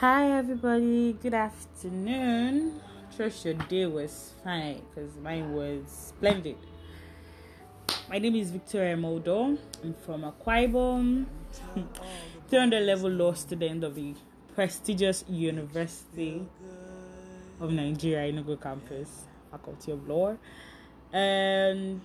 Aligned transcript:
Hi, 0.00 0.30
everybody. 0.38 1.14
Good 1.20 1.34
afternoon. 1.34 2.80
Trust 3.16 3.44
your 3.44 3.54
day 3.54 3.84
was 3.86 4.32
fine 4.44 4.80
because 4.94 5.16
mine 5.16 5.52
was 5.52 5.82
splendid. 5.88 6.54
My 8.08 8.20
name 8.20 8.36
is 8.36 8.52
Victoria 8.52 8.96
Modo. 8.96 9.58
I'm 9.82 9.94
from 10.06 10.22
Akwa 10.22 10.70
Ibom, 10.70 11.26
300 12.48 12.80
level 12.86 13.10
law 13.10 13.32
student 13.32 13.82
of 13.82 13.96
the 13.96 14.14
prestigious 14.54 15.24
University 15.28 16.46
of 17.60 17.72
Nigeria, 17.72 18.32
Enugu 18.32 18.62
campus, 18.62 19.24
Faculty 19.50 19.90
of 19.90 20.06
Law. 20.08 20.36
And 21.12 22.00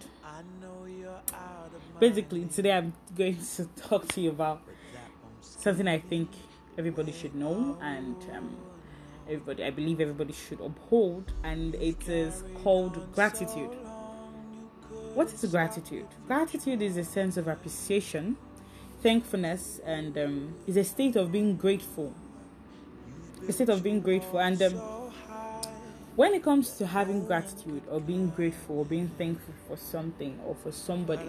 basically, 1.99 2.45
today 2.45 2.71
I'm 2.71 2.91
going 3.15 3.37
to 3.37 3.65
talk 3.87 4.07
to 4.13 4.21
you 4.21 4.31
about 4.31 4.63
something 5.41 5.87
I 5.87 5.99
think 5.99 6.29
everybody 6.77 7.11
should 7.11 7.35
know 7.35 7.77
and 7.81 8.15
um, 8.35 8.55
everybody, 9.27 9.63
I 9.63 9.69
believe 9.69 10.01
everybody 10.01 10.33
should 10.33 10.59
uphold, 10.59 11.33
and 11.43 11.75
it 11.75 12.07
is 12.07 12.43
called 12.63 13.13
gratitude. 13.13 13.71
What 15.13 15.31
is 15.31 15.45
gratitude? 15.45 16.07
Gratitude 16.27 16.81
is 16.81 16.97
a 16.97 17.03
sense 17.03 17.37
of 17.37 17.47
appreciation, 17.47 18.35
thankfulness, 19.01 19.79
and 19.85 20.17
um, 20.17 20.55
is 20.67 20.77
a 20.77 20.83
state 20.83 21.15
of 21.15 21.31
being 21.31 21.55
grateful. 21.55 22.13
A 23.47 23.51
state 23.51 23.69
of 23.69 23.83
being 23.83 24.01
grateful, 24.01 24.39
and 24.39 24.61
um, 24.61 24.73
when 26.15 26.33
it 26.33 26.43
comes 26.43 26.77
to 26.77 26.85
having 26.85 27.25
gratitude 27.25 27.81
or 27.89 27.99
being 27.99 28.29
grateful 28.29 28.79
or 28.79 28.85
being 28.85 29.09
thankful 29.17 29.53
for 29.67 29.75
something 29.75 30.39
or 30.45 30.55
for 30.55 30.71
somebody 30.71 31.25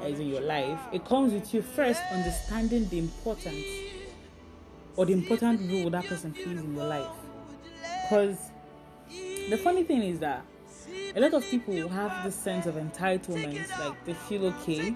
that 0.00 0.10
is 0.10 0.18
in 0.20 0.28
your 0.28 0.40
life, 0.40 0.78
it 0.92 1.04
comes 1.04 1.32
with 1.32 1.54
you 1.54 1.62
first 1.62 2.02
understanding 2.12 2.88
the 2.88 2.98
importance 2.98 3.85
or 4.96 5.06
the 5.06 5.12
important 5.12 5.70
role 5.70 5.90
that 5.90 6.06
person 6.06 6.32
plays 6.32 6.60
in 6.60 6.74
your 6.74 6.86
life. 6.86 7.10
Because 8.02 8.38
the 9.50 9.58
funny 9.58 9.84
thing 9.84 10.02
is 10.02 10.18
that 10.20 10.44
a 11.14 11.20
lot 11.20 11.34
of 11.34 11.44
people 11.44 11.88
have 11.88 12.24
this 12.24 12.34
sense 12.34 12.66
of 12.66 12.74
entitlement, 12.74 13.68
like 13.78 14.04
they 14.04 14.14
feel 14.14 14.46
okay 14.46 14.94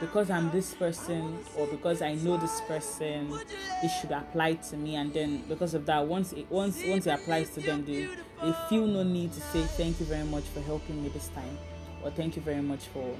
because 0.00 0.30
I'm 0.30 0.50
this 0.50 0.74
person 0.74 1.38
or 1.56 1.66
because 1.66 2.00
I 2.00 2.14
know 2.14 2.38
this 2.38 2.60
person, 2.62 3.38
it 3.82 3.88
should 4.00 4.10
apply 4.10 4.54
to 4.54 4.76
me, 4.76 4.96
and 4.96 5.12
then 5.12 5.44
because 5.48 5.74
of 5.74 5.84
that, 5.86 6.06
once 6.06 6.32
it 6.32 6.50
once 6.50 6.82
once 6.86 7.06
it 7.06 7.10
applies 7.10 7.50
to 7.50 7.60
them, 7.60 7.84
they 7.84 8.08
they 8.42 8.54
feel 8.68 8.86
no 8.86 9.02
need 9.02 9.32
to 9.34 9.40
say 9.40 9.62
thank 9.62 10.00
you 10.00 10.06
very 10.06 10.24
much 10.24 10.44
for 10.44 10.60
helping 10.62 11.02
me 11.02 11.10
this 11.10 11.28
time, 11.28 11.58
or 12.02 12.10
thank 12.10 12.34
you 12.36 12.42
very 12.42 12.62
much 12.62 12.86
for 12.86 13.14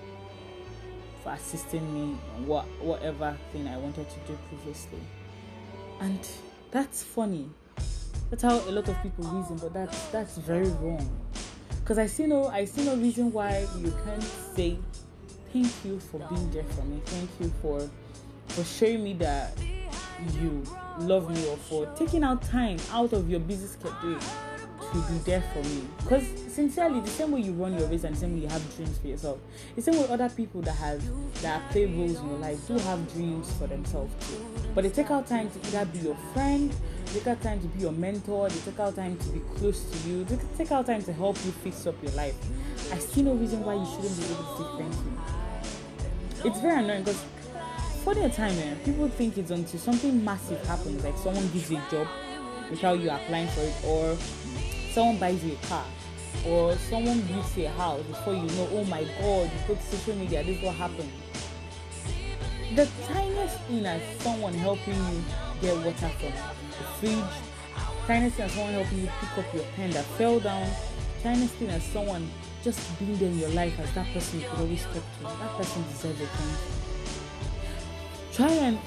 for 1.23 1.33
assisting 1.33 1.93
me 1.93 2.17
on 2.37 2.47
what 2.47 2.65
whatever 2.81 3.37
thing 3.53 3.69
I 3.69 3.77
wanted 3.77 4.09
to 4.09 4.17
do 4.27 4.39
previously, 4.49 5.01
and 6.01 6.19
that's 6.71 7.03
funny. 7.03 7.49
That's 8.31 8.43
how 8.43 8.55
a 8.55 8.71
lot 8.71 8.89
of 8.89 9.01
people 9.03 9.25
reason, 9.25 9.57
but 9.57 9.73
that's 9.73 10.07
that's 10.09 10.37
very 10.39 10.69
wrong. 10.69 11.09
Cause 11.85 11.99
I 11.99 12.07
see 12.07 12.27
no 12.27 12.47
I 12.47 12.65
see 12.65 12.85
no 12.85 12.97
reason 12.97 13.33
why 13.33 13.67
you 13.79 13.93
can't 14.05 14.23
say 14.23 14.79
thank 15.53 15.73
you 15.85 15.99
for 15.99 16.19
being 16.19 16.51
there 16.51 16.65
for 16.65 16.85
me. 16.85 17.01
Thank 17.07 17.31
you 17.41 17.53
for 17.61 17.89
for 18.49 18.65
showing 18.65 19.03
me 19.05 19.15
that 19.15 19.53
you 20.41 20.63
love 20.99 21.31
me 21.31 21.49
or 21.49 21.57
for 21.57 21.87
taking 21.97 22.23
out 22.23 22.43
time 22.43 22.79
out 22.93 23.13
of 23.13 23.29
your 23.31 23.41
busy 23.41 23.67
schedule 23.67 24.19
to 24.93 24.99
be 25.13 25.19
there 25.19 25.43
for 25.53 25.63
me. 25.63 25.83
Because 26.03 26.27
sincerely, 26.53 27.01
the 27.01 27.09
same 27.09 27.33
way 27.33 27.41
you 27.41 27.53
run 27.53 27.79
your 27.79 27.89
race 27.89 28.05
and 28.05 28.15
the 28.15 28.21
same 28.21 28.35
way 28.35 28.41
you 28.43 28.49
have 28.49 28.77
dreams 28.77 28.99
for 28.99 29.09
yourself, 29.09 29.39
the 29.77 29.83
same 29.83 29.95
way 29.97 30.09
other 30.09 30.29
people 30.31 30.63
that 30.63 30.73
have 30.77 31.03
that 31.43 31.71
play 31.71 31.87
roles 31.87 32.19
in 32.19 32.29
your 32.29 32.39
life 32.39 32.67
do 32.67 32.79
have 32.79 33.13
dreams 33.13 33.53
for 33.55 33.67
themselves 33.67 34.13
too. 34.29 34.45
But 34.75 34.85
they 34.85 34.91
take 34.91 35.11
out 35.11 35.27
time 35.27 35.51
to 35.51 35.59
either 35.69 35.85
be 35.87 35.99
your 36.01 36.17
friend, 36.33 36.73
they 37.07 37.19
take 37.19 37.27
out 37.29 37.43
time 37.43 37.61
to 37.61 37.67
be 37.69 37.81
your 37.81 37.93
mentor, 37.93 38.49
they 38.49 38.71
take 38.71 38.81
out 38.81 38.97
time 38.97 39.17
to 39.17 39.29
be 39.31 39.41
close 39.57 39.85
to 39.85 40.09
you, 40.09 40.25
they 40.25 40.39
take 40.57 40.73
out 40.73 40.87
time 40.87 41.03
to 41.03 41.13
help 41.13 41.37
you 41.45 41.53
fix 41.53 41.87
up 41.87 41.95
your 42.03 42.13
life. 42.13 42.35
I 42.93 42.99
see 42.99 43.23
no 43.23 43.35
reason 43.35 43.65
why 43.65 43.75
you 43.75 43.87
shouldn't 43.87 44.17
be 44.17 44.25
able 44.25 44.45
to 44.45 44.57
say 44.57 44.83
thank 44.83 44.95
you. 44.95 46.51
It's 46.51 46.61
very 46.61 46.83
annoying 46.83 47.05
because 47.05 47.23
for 48.03 48.15
their 48.15 48.31
time, 48.31 48.57
eh, 48.59 48.75
people 48.85 49.09
think 49.09 49.37
it's 49.37 49.51
until 49.51 49.79
something 49.79 50.25
massive 50.25 50.65
happens, 50.67 51.05
like 51.05 51.17
someone 51.19 51.47
gives 51.49 51.71
you 51.71 51.77
a 51.77 51.91
job 51.91 52.09
without 52.71 52.99
you 52.99 53.11
applying 53.11 53.49
for 53.49 53.61
it, 53.61 53.75
or 53.85 54.17
someone 54.91 55.19
buys 55.19 55.45
you 55.45 55.53
a 55.53 55.67
car, 55.67 55.85
or 56.47 56.77
someone 56.77 57.21
gives 57.27 57.57
you 57.57 57.67
a 57.67 57.71
house 57.71 58.03
before 58.03 58.35
you 58.35 58.43
know, 58.43 58.69
oh 58.73 58.85
my 58.85 59.05
god, 59.21 59.51
you 59.53 59.59
put 59.67 59.83
social 59.83 60.15
media, 60.17 60.43
this 60.43 60.57
is 60.59 60.63
what 60.63 60.75
happened. 60.75 61.13
The 62.75 62.89
tiniest 63.07 63.59
thing 63.63 63.87
as 63.87 64.03
someone 64.23 64.55
helping 64.55 64.95
you 64.95 65.25
get 65.61 65.77
water 65.77 66.09
from 66.09 66.33
the 66.33 66.85
fridge, 66.99 67.25
tiniest 68.07 68.37
thing 68.37 68.47
as 68.47 68.53
someone 68.53 68.73
helping 68.75 69.01
you 69.01 69.09
pick 69.21 69.39
up 69.39 69.55
your 69.55 69.65
pen 69.77 69.91
that 69.91 70.05
fell 70.17 70.41
down, 70.41 70.69
tiniest 71.23 71.55
thing 71.55 71.71
as 71.71 71.83
someone 71.85 72.31
just 72.63 72.99
being 72.99 73.17
there 73.17 73.29
in 73.29 73.39
your 73.39 73.51
life 73.51 73.79
as 73.81 73.93
that 73.95 74.07
person 74.13 74.41
you 74.41 74.47
could 74.49 74.59
always 74.61 74.83
talk 74.85 74.95
to, 74.95 75.23
that 75.23 75.57
person 75.57 75.83
deserves 75.89 76.21
a 76.21 76.27
thank. 76.27 76.59
Try 78.33 78.53
and 78.67 78.79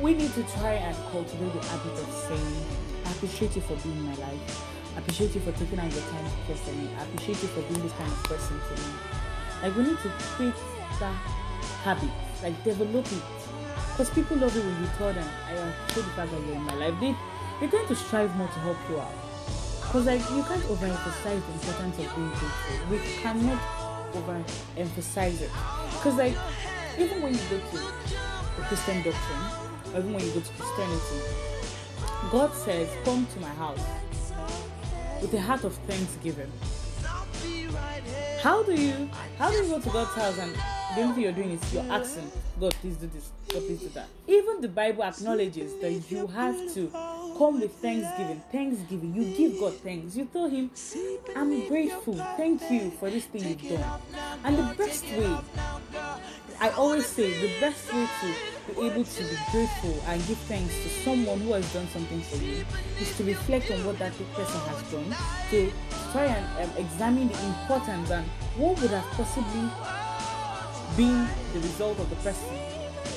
we 0.00 0.14
need 0.14 0.32
to 0.34 0.42
try 0.44 0.74
and 0.74 0.96
cultivate 1.10 1.52
the 1.52 1.66
habit 1.66 1.92
of 1.92 2.12
saying, 2.28 2.64
I 3.04 3.10
appreciate 3.12 3.56
you 3.56 3.62
for 3.62 3.76
being 3.76 3.96
in 3.96 4.06
my 4.06 4.14
life. 4.14 4.77
Appreciate 5.08 5.36
you 5.36 5.40
for 5.40 5.52
taking 5.58 5.80
out 5.80 5.90
your 5.90 6.02
time 6.12 6.22
to 6.22 6.52
care 6.52 6.74
me. 6.74 6.90
I 6.98 7.02
appreciate 7.02 7.40
you 7.40 7.48
for 7.48 7.62
being 7.62 7.80
this 7.80 7.92
kind 7.92 8.12
of 8.12 8.22
person 8.24 8.60
to 8.60 8.74
me. 8.76 8.92
Like 9.62 9.74
we 9.74 9.82
need 9.84 9.98
to 10.04 10.08
create 10.36 10.52
that 11.00 11.16
habit, 11.80 12.10
like 12.42 12.62
develop 12.62 13.06
it. 13.06 13.22
Because 13.88 14.10
people 14.10 14.36
love 14.36 14.54
it 14.54 14.62
when 14.62 14.82
you 14.82 14.88
tell 14.98 15.10
them, 15.14 15.26
I 15.46 15.52
appreciate 15.52 16.04
the 16.04 16.12
fact 16.12 16.30
that 16.30 16.40
you're 16.44 16.56
in 16.56 16.60
my 16.60 16.74
life. 16.74 16.94
They 17.00 17.16
they 17.58 17.68
tend 17.72 17.88
to 17.88 17.96
strive 17.96 18.36
more 18.36 18.48
to 18.48 18.58
help 18.60 18.76
you 18.90 19.00
out. 19.00 19.16
Because 19.80 20.04
like 20.04 20.20
you 20.28 20.42
can't 20.44 20.62
overemphasize 20.68 21.40
the 21.40 21.52
importance 21.56 21.98
of 22.04 22.14
being 22.14 22.28
grateful. 22.28 22.76
We 22.90 22.98
cannot 23.24 23.62
overemphasize 24.12 25.40
it. 25.40 25.50
Because 25.96 26.16
like 26.16 26.36
even 26.98 27.22
when 27.22 27.32
you 27.32 27.40
go 27.48 27.56
to 27.56 27.76
the 27.80 28.62
Christian 28.68 28.96
doctrine, 29.00 29.44
even 29.88 30.12
when 30.12 30.20
you 30.20 30.32
go 30.32 30.40
to 30.40 30.52
Christianity, 30.52 31.18
God 32.30 32.52
says, 32.52 32.92
Come 33.06 33.26
to 33.32 33.40
my 33.40 33.54
house 33.56 33.80
with 35.20 35.34
a 35.34 35.40
heart 35.40 35.64
of 35.64 35.74
thanksgiving. 35.86 36.50
How 38.42 38.62
do 38.62 38.74
you 38.74 39.10
how 39.38 39.50
do 39.50 39.56
you 39.56 39.68
go 39.68 39.80
to 39.80 39.90
God's 39.90 40.14
house 40.14 40.38
and 40.38 40.54
the 40.94 41.02
only 41.02 41.14
thing 41.14 41.22
you're 41.24 41.32
doing 41.32 41.50
is 41.50 41.74
you're 41.74 41.82
asking 41.92 42.30
God 42.60 42.74
please 42.80 42.96
do 42.96 43.08
this, 43.12 43.30
God 43.48 43.66
please 43.66 43.80
do 43.80 43.88
that. 43.90 44.06
Even 44.26 44.60
the 44.60 44.68
Bible 44.68 45.04
acknowledges 45.04 45.72
that 45.80 46.10
you 46.10 46.26
have 46.28 46.56
to 46.74 46.90
come 47.38 47.60
with 47.60 47.72
thanksgiving. 47.76 48.42
Thanksgiving. 48.50 49.14
You 49.14 49.24
give 49.36 49.60
God 49.60 49.74
thanks. 49.76 50.16
You 50.16 50.26
tell 50.26 50.48
him, 50.48 50.70
I'm 51.36 51.68
grateful. 51.68 52.14
Thank 52.36 52.68
you 52.70 52.90
for 52.90 53.08
this 53.08 53.24
thing 53.26 53.48
you've 53.48 53.78
done. 53.78 54.00
And 54.44 54.58
the 54.58 54.74
best 54.74 55.04
way 55.04 55.38
I 56.60 56.70
always 56.70 57.06
say 57.06 57.30
the 57.40 57.60
best 57.60 57.92
way 57.94 58.08
to 58.20 58.74
be 58.74 58.86
able 58.88 59.04
to 59.04 59.22
be 59.22 59.36
grateful 59.52 60.02
and 60.08 60.26
give 60.26 60.38
thanks 60.50 60.74
to 60.82 60.88
someone 61.04 61.38
who 61.40 61.52
has 61.52 61.72
done 61.72 61.86
something 61.88 62.20
for 62.22 62.36
you 62.42 62.64
is 63.00 63.16
to 63.16 63.22
reflect 63.22 63.70
on 63.70 63.84
what 63.86 63.96
that 64.00 64.12
person 64.34 64.60
has 64.62 64.82
done, 64.90 65.14
to 65.50 65.72
try 66.10 66.24
and 66.24 66.68
um, 66.68 66.76
examine 66.76 67.28
the 67.28 67.46
importance 67.46 68.10
and 68.10 68.26
what 68.56 68.80
would 68.80 68.90
have 68.90 69.04
possibly 69.12 69.70
been 70.96 71.28
the 71.52 71.60
result 71.60 71.96
of 72.00 72.10
the 72.10 72.16
person 72.16 72.58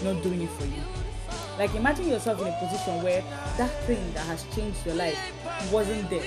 not 0.03 0.21
doing 0.21 0.43
it 0.43 0.49
for 0.51 0.65
you. 0.65 1.10
Like 1.57 1.73
imagine 1.75 2.07
yourself 2.07 2.41
in 2.41 2.47
a 2.47 2.57
position 2.59 3.03
where 3.03 3.23
that 3.57 3.71
thing 3.85 4.13
that 4.13 4.25
has 4.25 4.43
changed 4.55 4.85
your 4.85 4.95
life 4.95 5.19
wasn't 5.71 6.09
there. 6.09 6.25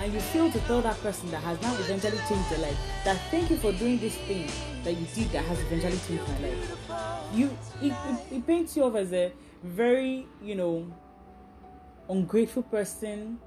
And 0.00 0.12
you 0.12 0.20
feel 0.20 0.50
to 0.50 0.60
tell 0.60 0.80
that 0.82 1.00
person 1.02 1.30
that 1.30 1.42
has 1.42 1.60
now 1.62 1.74
eventually 1.74 2.18
changed 2.28 2.50
your 2.50 2.60
life 2.60 2.76
that 3.04 3.18
thank 3.30 3.50
you 3.50 3.56
for 3.56 3.72
doing 3.72 3.98
this 3.98 4.16
thing 4.16 4.46
that 4.84 4.92
you 4.92 5.06
did 5.14 5.30
that 5.32 5.44
has 5.44 5.58
eventually 5.60 5.98
changed 6.06 6.32
my 6.32 6.48
life. 6.48 6.78
You 7.34 7.50
it, 7.82 7.92
it, 7.92 8.36
it 8.36 8.46
paints 8.46 8.76
you 8.76 8.84
off 8.84 8.94
as 8.94 9.12
a 9.12 9.32
very, 9.62 10.26
you 10.42 10.54
know, 10.54 10.90
ungrateful 12.08 12.62
person 12.62 13.38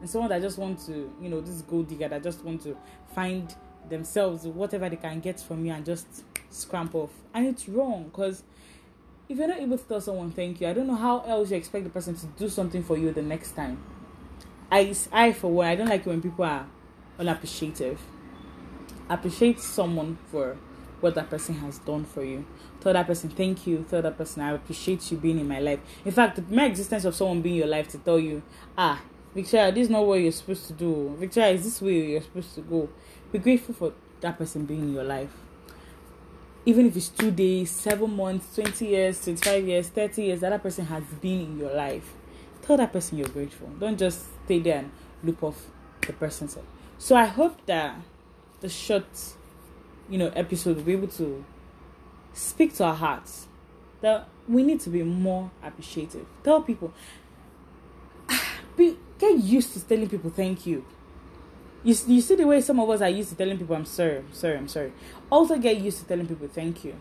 and 0.00 0.08
someone 0.08 0.30
that 0.30 0.40
just 0.40 0.58
wants 0.58 0.86
to, 0.86 1.12
you 1.20 1.28
know, 1.28 1.40
this 1.40 1.62
gold 1.62 1.88
digger 1.88 2.08
that 2.08 2.22
just 2.22 2.44
want 2.44 2.62
to 2.62 2.76
find 3.14 3.54
themselves 3.88 4.46
whatever 4.46 4.88
they 4.88 4.96
can 4.96 5.20
get 5.20 5.40
from 5.40 5.64
you 5.64 5.72
and 5.72 5.84
just 5.84 6.24
scramp 6.50 6.94
off. 6.94 7.10
And 7.34 7.46
it's 7.46 7.68
wrong 7.68 8.04
because 8.04 8.42
if 9.30 9.38
you're 9.38 9.46
not 9.46 9.60
able 9.60 9.78
to 9.78 9.84
tell 9.84 10.00
someone 10.00 10.32
thank 10.32 10.60
you, 10.60 10.66
I 10.66 10.72
don't 10.72 10.88
know 10.88 10.96
how 10.96 11.20
else 11.20 11.52
you 11.52 11.56
expect 11.56 11.84
the 11.84 11.90
person 11.90 12.16
to 12.16 12.26
do 12.36 12.48
something 12.48 12.82
for 12.82 12.98
you 12.98 13.12
the 13.12 13.22
next 13.22 13.52
time. 13.52 13.80
I, 14.72 14.92
I 15.12 15.32
for 15.32 15.52
one, 15.52 15.68
I 15.68 15.76
don't 15.76 15.88
like 15.88 16.04
when 16.04 16.20
people 16.20 16.44
are 16.44 16.66
unappreciative. 17.16 18.00
Appreciate 19.08 19.60
someone 19.60 20.18
for 20.32 20.56
what 20.98 21.14
that 21.14 21.30
person 21.30 21.54
has 21.56 21.78
done 21.78 22.04
for 22.04 22.24
you. 22.24 22.44
Tell 22.80 22.92
that 22.92 23.06
person 23.06 23.30
thank 23.30 23.68
you. 23.68 23.86
Tell 23.88 24.02
that 24.02 24.18
person 24.18 24.42
I 24.42 24.50
appreciate 24.50 25.08
you 25.12 25.16
being 25.16 25.38
in 25.38 25.46
my 25.46 25.60
life. 25.60 25.78
In 26.04 26.10
fact, 26.10 26.34
the 26.34 26.42
mere 26.42 26.66
existence 26.66 27.04
of 27.04 27.14
someone 27.14 27.40
being 27.40 27.54
in 27.54 27.60
your 27.60 27.68
life 27.68 27.86
to 27.90 27.98
tell 27.98 28.18
you, 28.18 28.42
ah, 28.76 29.00
Victoria, 29.32 29.70
this 29.70 29.84
is 29.84 29.90
not 29.90 30.04
what 30.04 30.16
you're 30.16 30.32
supposed 30.32 30.66
to 30.66 30.72
do. 30.72 31.14
Victoria, 31.20 31.50
is 31.50 31.62
this 31.62 31.80
where 31.80 31.92
you're 31.92 32.20
supposed 32.20 32.56
to 32.56 32.62
go? 32.62 32.88
Be 33.30 33.38
grateful 33.38 33.76
for 33.76 33.92
that 34.22 34.36
person 34.36 34.66
being 34.66 34.80
in 34.80 34.92
your 34.92 35.04
life 35.04 35.30
even 36.66 36.86
if 36.86 36.96
it's 36.96 37.08
two 37.08 37.30
days, 37.30 37.70
seven 37.70 38.14
months, 38.14 38.54
20 38.54 38.86
years, 38.86 39.24
25 39.24 39.66
years, 39.66 39.88
30 39.88 40.22
years, 40.22 40.40
that, 40.40 40.50
that 40.50 40.62
person 40.62 40.84
has 40.86 41.04
been 41.20 41.40
in 41.40 41.58
your 41.58 41.74
life. 41.74 42.12
Tell 42.62 42.76
that 42.76 42.92
person 42.92 43.18
you're 43.18 43.28
grateful. 43.28 43.68
Don't 43.78 43.98
just 43.98 44.26
stay 44.44 44.58
there 44.58 44.78
and 44.78 44.90
loop 45.22 45.42
off 45.42 45.66
the 46.06 46.12
person's 46.12 46.54
head. 46.54 46.64
So 46.98 47.16
I 47.16 47.24
hope 47.24 47.64
that 47.66 47.96
the 48.60 48.68
short, 48.68 49.06
you 50.08 50.18
know, 50.18 50.28
episode 50.36 50.76
will 50.76 50.84
be 50.84 50.92
able 50.92 51.08
to 51.08 51.44
speak 52.34 52.74
to 52.74 52.84
our 52.84 52.94
hearts 52.94 53.46
that 54.02 54.28
we 54.48 54.62
need 54.62 54.80
to 54.80 54.90
be 54.90 55.02
more 55.02 55.50
appreciative. 55.62 56.26
Tell 56.44 56.62
people, 56.62 56.92
be, 58.76 58.96
get 59.18 59.38
used 59.38 59.72
to 59.74 59.80
telling 59.80 60.08
people 60.08 60.30
thank 60.30 60.66
you. 60.66 60.84
You, 61.82 61.96
you 62.06 62.20
see 62.20 62.34
the 62.34 62.46
way 62.46 62.60
some 62.60 62.78
of 62.78 62.90
us 62.90 63.00
are 63.00 63.08
used 63.08 63.30
to 63.30 63.34
telling 63.36 63.56
people 63.58 63.74
I'm 63.74 63.86
sorry, 63.86 64.18
I'm 64.18 64.32
sorry, 64.32 64.56
I'm 64.56 64.68
sorry. 64.68 64.92
Also 65.30 65.56
get 65.58 65.78
used 65.78 65.98
to 66.00 66.04
telling 66.04 66.26
people 66.26 66.48
thank 66.48 66.84
you. 66.84 66.94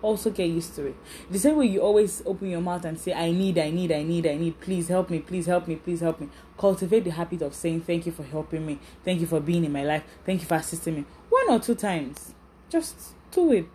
Also 0.00 0.30
get 0.30 0.48
used 0.48 0.74
to 0.76 0.86
it. 0.86 0.96
The 1.30 1.38
same 1.38 1.56
way 1.56 1.66
you 1.66 1.80
always 1.80 2.22
open 2.24 2.48
your 2.48 2.60
mouth 2.60 2.84
and 2.84 2.98
say, 2.98 3.12
I 3.12 3.32
need, 3.32 3.58
I 3.58 3.70
need, 3.70 3.90
I 3.92 4.02
need, 4.04 4.26
I 4.26 4.36
need, 4.36 4.60
please 4.60 4.88
help 4.88 5.10
me, 5.10 5.18
please 5.18 5.46
help 5.46 5.66
me, 5.66 5.76
please 5.76 6.00
help 6.00 6.20
me. 6.20 6.28
Cultivate 6.56 7.04
the 7.04 7.10
habit 7.10 7.42
of 7.42 7.54
saying 7.54 7.82
thank 7.82 8.06
you 8.06 8.12
for 8.12 8.22
helping 8.22 8.64
me, 8.64 8.78
thank 9.04 9.20
you 9.20 9.26
for 9.26 9.40
being 9.40 9.64
in 9.64 9.72
my 9.72 9.82
life, 9.84 10.04
thank 10.24 10.40
you 10.40 10.46
for 10.46 10.54
assisting 10.54 10.94
me. 10.94 11.04
One 11.28 11.50
or 11.50 11.58
two 11.58 11.74
times. 11.74 12.34
Just 12.70 13.14
do 13.30 13.52
it. 13.52 13.66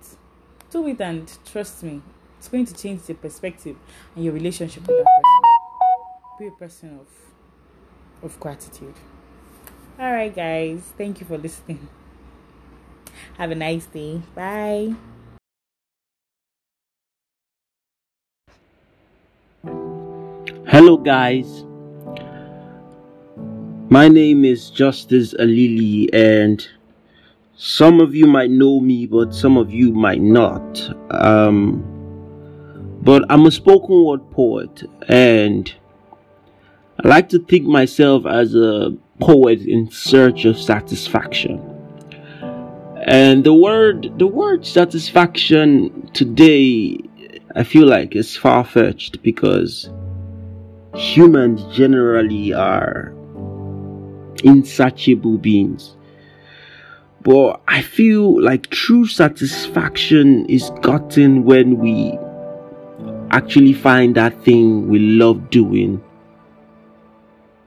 Do 0.71 0.88
it 0.88 1.00
and 1.01 1.31
trust 1.45 1.83
me. 1.83 2.01
It's 2.39 2.47
going 2.47 2.65
to 2.65 2.74
change 2.74 3.03
the 3.03 3.13
perspective 3.13 3.75
and 4.15 4.25
your 4.25 4.33
relationship 4.33 4.88
with 4.88 4.97
that 4.97 5.06
person. 5.06 6.39
Be 6.39 6.47
a 6.47 6.51
person 6.51 7.00
of 7.00 7.07
of 8.24 8.39
gratitude. 8.39 8.95
All 9.99 10.11
right, 10.11 10.35
guys. 10.35 10.81
Thank 10.97 11.19
you 11.19 11.27
for 11.27 11.37
listening. 11.37 11.87
Have 13.37 13.51
a 13.51 13.55
nice 13.55 13.85
day. 13.85 14.23
Bye. 14.33 14.95
Hello, 20.67 20.97
guys. 20.97 21.63
My 23.89 24.07
name 24.07 24.43
is 24.43 24.71
Justice 24.71 25.35
Alili, 25.35 26.09
and 26.11 26.67
some 27.55 28.01
of 28.01 28.15
you 28.15 28.25
might 28.25 28.49
know 28.49 28.79
me, 28.79 29.05
but 29.05 29.35
some 29.35 29.57
of 29.57 29.71
you 29.71 29.93
might 29.93 30.21
not. 30.21 30.89
Um, 31.11 31.83
but 33.03 33.23
I'm 33.29 33.45
a 33.45 33.51
spoken 33.51 34.03
word 34.03 34.31
poet, 34.31 34.89
and 35.07 35.71
I 37.03 37.07
like 37.07 37.29
to 37.29 37.39
think 37.39 37.67
myself 37.67 38.25
as 38.25 38.55
a 38.55 38.97
poet 39.19 39.62
in 39.62 39.89
search 39.92 40.45
of 40.45 40.57
satisfaction. 40.57 41.62
And 43.06 43.44
the 43.44 43.54
word 43.54 44.18
the 44.18 44.27
word 44.27 44.65
satisfaction 44.65 46.10
today 46.13 46.98
I 47.56 47.63
feel 47.63 47.88
like 47.88 48.15
is 48.15 48.36
far 48.36 48.63
fetched 48.63 49.21
because 49.21 49.89
humans 50.95 51.63
generally 51.75 52.54
are 52.54 53.13
insatiable 54.44 55.38
beings. 55.38 55.95
But 57.21 57.62
I 57.68 57.81
feel 57.81 58.42
like 58.42 58.69
true 58.69 59.07
satisfaction 59.07 60.45
is 60.48 60.69
gotten 60.81 61.44
when 61.44 61.77
we 61.77 62.18
actually 63.31 63.74
find 63.74 64.15
that 64.15 64.44
thing 64.44 64.89
we 64.89 65.00
love 65.00 65.50
doing 65.50 66.04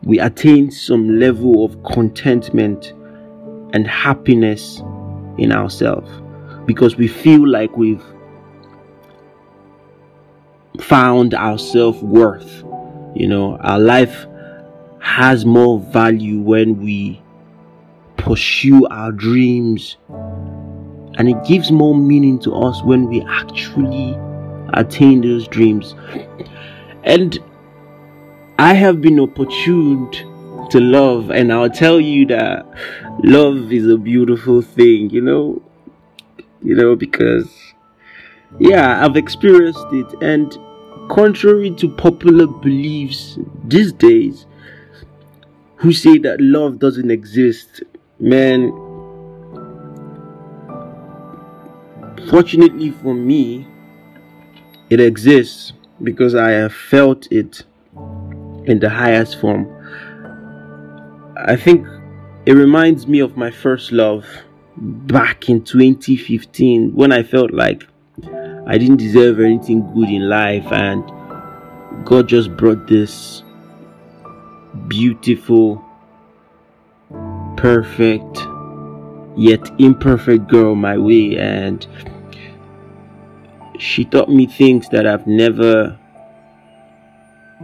we 0.07 0.21
attain 0.21 0.71
some 0.71 1.19
level 1.19 1.65
of 1.65 1.83
contentment 1.83 2.93
and 3.73 3.89
happiness 3.89 4.81
in 5.37 5.51
ourselves 5.51 6.09
because 6.65 6.97
we 6.97 7.09
feel 7.09 7.47
like 7.47 7.77
we've 7.77 8.05
found 10.81 11.35
our 11.35 11.59
self 11.59 12.01
worth. 12.05 12.63
You 13.17 13.27
know, 13.27 13.57
our 13.57 13.81
life 13.81 14.27
has 15.01 15.45
more 15.45 15.81
value 15.81 16.39
when 16.39 16.81
we 16.81 17.21
pursue 18.17 18.87
our 18.87 19.11
dreams, 19.11 19.97
and 21.19 21.29
it 21.29 21.45
gives 21.45 21.73
more 21.73 21.97
meaning 21.97 22.39
to 22.41 22.55
us 22.55 22.81
when 22.85 23.09
we 23.09 23.23
actually 23.23 24.17
attain 24.75 25.21
those 25.21 25.49
dreams. 25.49 25.97
And 27.03 27.41
I 28.59 28.73
have 28.73 29.03
been 29.03 29.21
opportuned 29.21 30.15
to 30.71 30.81
love, 30.81 31.31
and 31.31 31.53
I'll 31.53 31.69
tell 31.69 32.01
you 32.01 32.25
that 32.27 32.67
love 33.23 33.71
is 33.71 33.87
a 33.87 33.99
beautiful 33.99 34.63
thing, 34.63 35.11
you 35.11 35.21
know, 35.21 35.63
you 36.63 36.75
know, 36.75 36.97
because 36.97 37.51
yeah, 38.59 39.05
I've 39.05 39.17
experienced 39.17 39.87
it, 39.93 40.07
and 40.23 40.57
contrary 41.11 41.71
to 41.73 41.89
popular 41.97 42.47
beliefs 42.47 43.39
these 43.65 43.93
days, 43.93 44.47
who 45.77 45.93
say 45.93 46.17
that 46.19 46.41
love 46.41 46.79
doesn't 46.79 47.11
exist, 47.11 47.83
man. 48.19 48.73
Fortunately 52.31 52.91
for 52.91 53.13
me, 53.13 53.67
it 54.89 54.99
exists 54.99 55.75
because 56.03 56.35
I 56.35 56.53
have 56.53 56.73
felt 56.73 57.31
it 57.31 57.65
in 58.69 58.79
the 58.79 58.91
highest 58.91 59.41
form. 59.41 59.67
I 61.37 61.57
think 61.57 61.87
it 62.47 62.53
reminds 62.53 63.07
me 63.07 63.21
of 63.21 63.37
my 63.37 63.51
first 63.51 63.93
love 63.93 64.27
back 64.77 65.49
in 65.49 65.63
2015 65.65 66.95
when 66.95 67.13
I 67.13 67.23
felt 67.23 67.53
like 67.53 67.87
I 68.67 68.79
didn't 68.79 68.97
deserve 68.97 69.41
anything 69.41 69.93
good 69.95 70.09
in 70.09 70.29
life 70.29 70.67
and 70.73 71.05
God 72.05 72.29
just 72.29 72.57
brought 72.57 72.87
this 72.87 73.43
beautiful, 74.89 75.85
perfect, 77.57 78.39
yet 79.37 79.71
imperfect 79.79 80.49
girl 80.49 80.75
my 80.75 80.99
way 80.99 81.39
and 81.39 81.87
she 83.79 84.05
taught 84.05 84.29
me 84.29 84.47
things 84.47 84.89
that 84.91 85.07
I've 85.07 85.27
never 85.27 85.99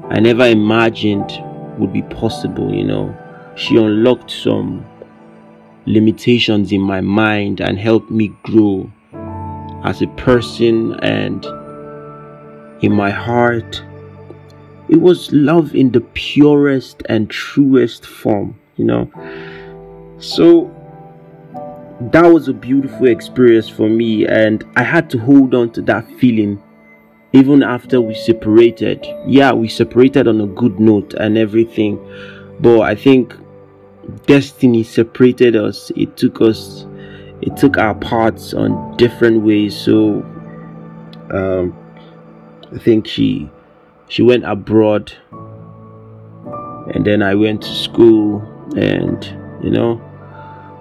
I 0.08 0.20
never 0.20 0.46
imagined 0.46 1.30
would 1.78 1.92
be 1.92 2.02
possible, 2.02 2.74
you 2.74 2.84
know. 2.84 3.14
She 3.56 3.76
unlocked 3.76 4.30
some 4.30 4.86
limitations 5.84 6.72
in 6.72 6.80
my 6.80 7.00
mind 7.00 7.60
and 7.60 7.78
helped 7.78 8.10
me 8.10 8.32
grow 8.42 8.90
as 9.84 10.00
a 10.00 10.06
person 10.16 10.94
and 11.00 11.44
in 12.82 12.92
my 12.92 13.10
heart. 13.10 13.84
It 14.88 15.00
was 15.00 15.30
love 15.32 15.74
in 15.74 15.90
the 15.90 16.00
purest 16.00 17.02
and 17.08 17.28
truest 17.28 18.06
form, 18.06 18.58
you 18.76 18.86
know. 18.86 19.10
So 20.18 20.74
that 22.12 22.24
was 22.24 22.48
a 22.48 22.54
beautiful 22.54 23.06
experience 23.06 23.68
for 23.68 23.88
me, 23.88 24.26
and 24.26 24.64
I 24.74 24.84
had 24.84 25.10
to 25.10 25.18
hold 25.18 25.54
on 25.54 25.70
to 25.72 25.82
that 25.82 26.10
feeling 26.12 26.62
even 27.32 27.62
after 27.62 28.00
we 28.00 28.14
separated. 28.14 29.06
Yeah 29.26 29.52
we 29.52 29.68
separated 29.68 30.28
on 30.28 30.40
a 30.40 30.46
good 30.46 30.78
note 30.80 31.14
and 31.14 31.38
everything 31.38 31.98
but 32.60 32.80
i 32.80 32.94
think 32.94 33.34
destiny 34.26 34.82
separated 34.82 35.56
us. 35.56 35.90
It 35.96 36.16
took 36.16 36.40
us 36.40 36.86
it 37.40 37.56
took 37.56 37.76
our 37.76 37.94
paths 37.94 38.54
on 38.54 38.96
different 38.96 39.42
ways. 39.42 39.76
So 39.76 40.22
um 41.30 41.76
i 42.74 42.78
think 42.78 43.06
she 43.06 43.50
she 44.08 44.22
went 44.22 44.44
abroad 44.44 45.12
and 46.94 47.04
then 47.04 47.22
i 47.22 47.34
went 47.34 47.62
to 47.62 47.68
school 47.74 48.40
and 48.76 49.24
you 49.62 49.70
know 49.70 50.00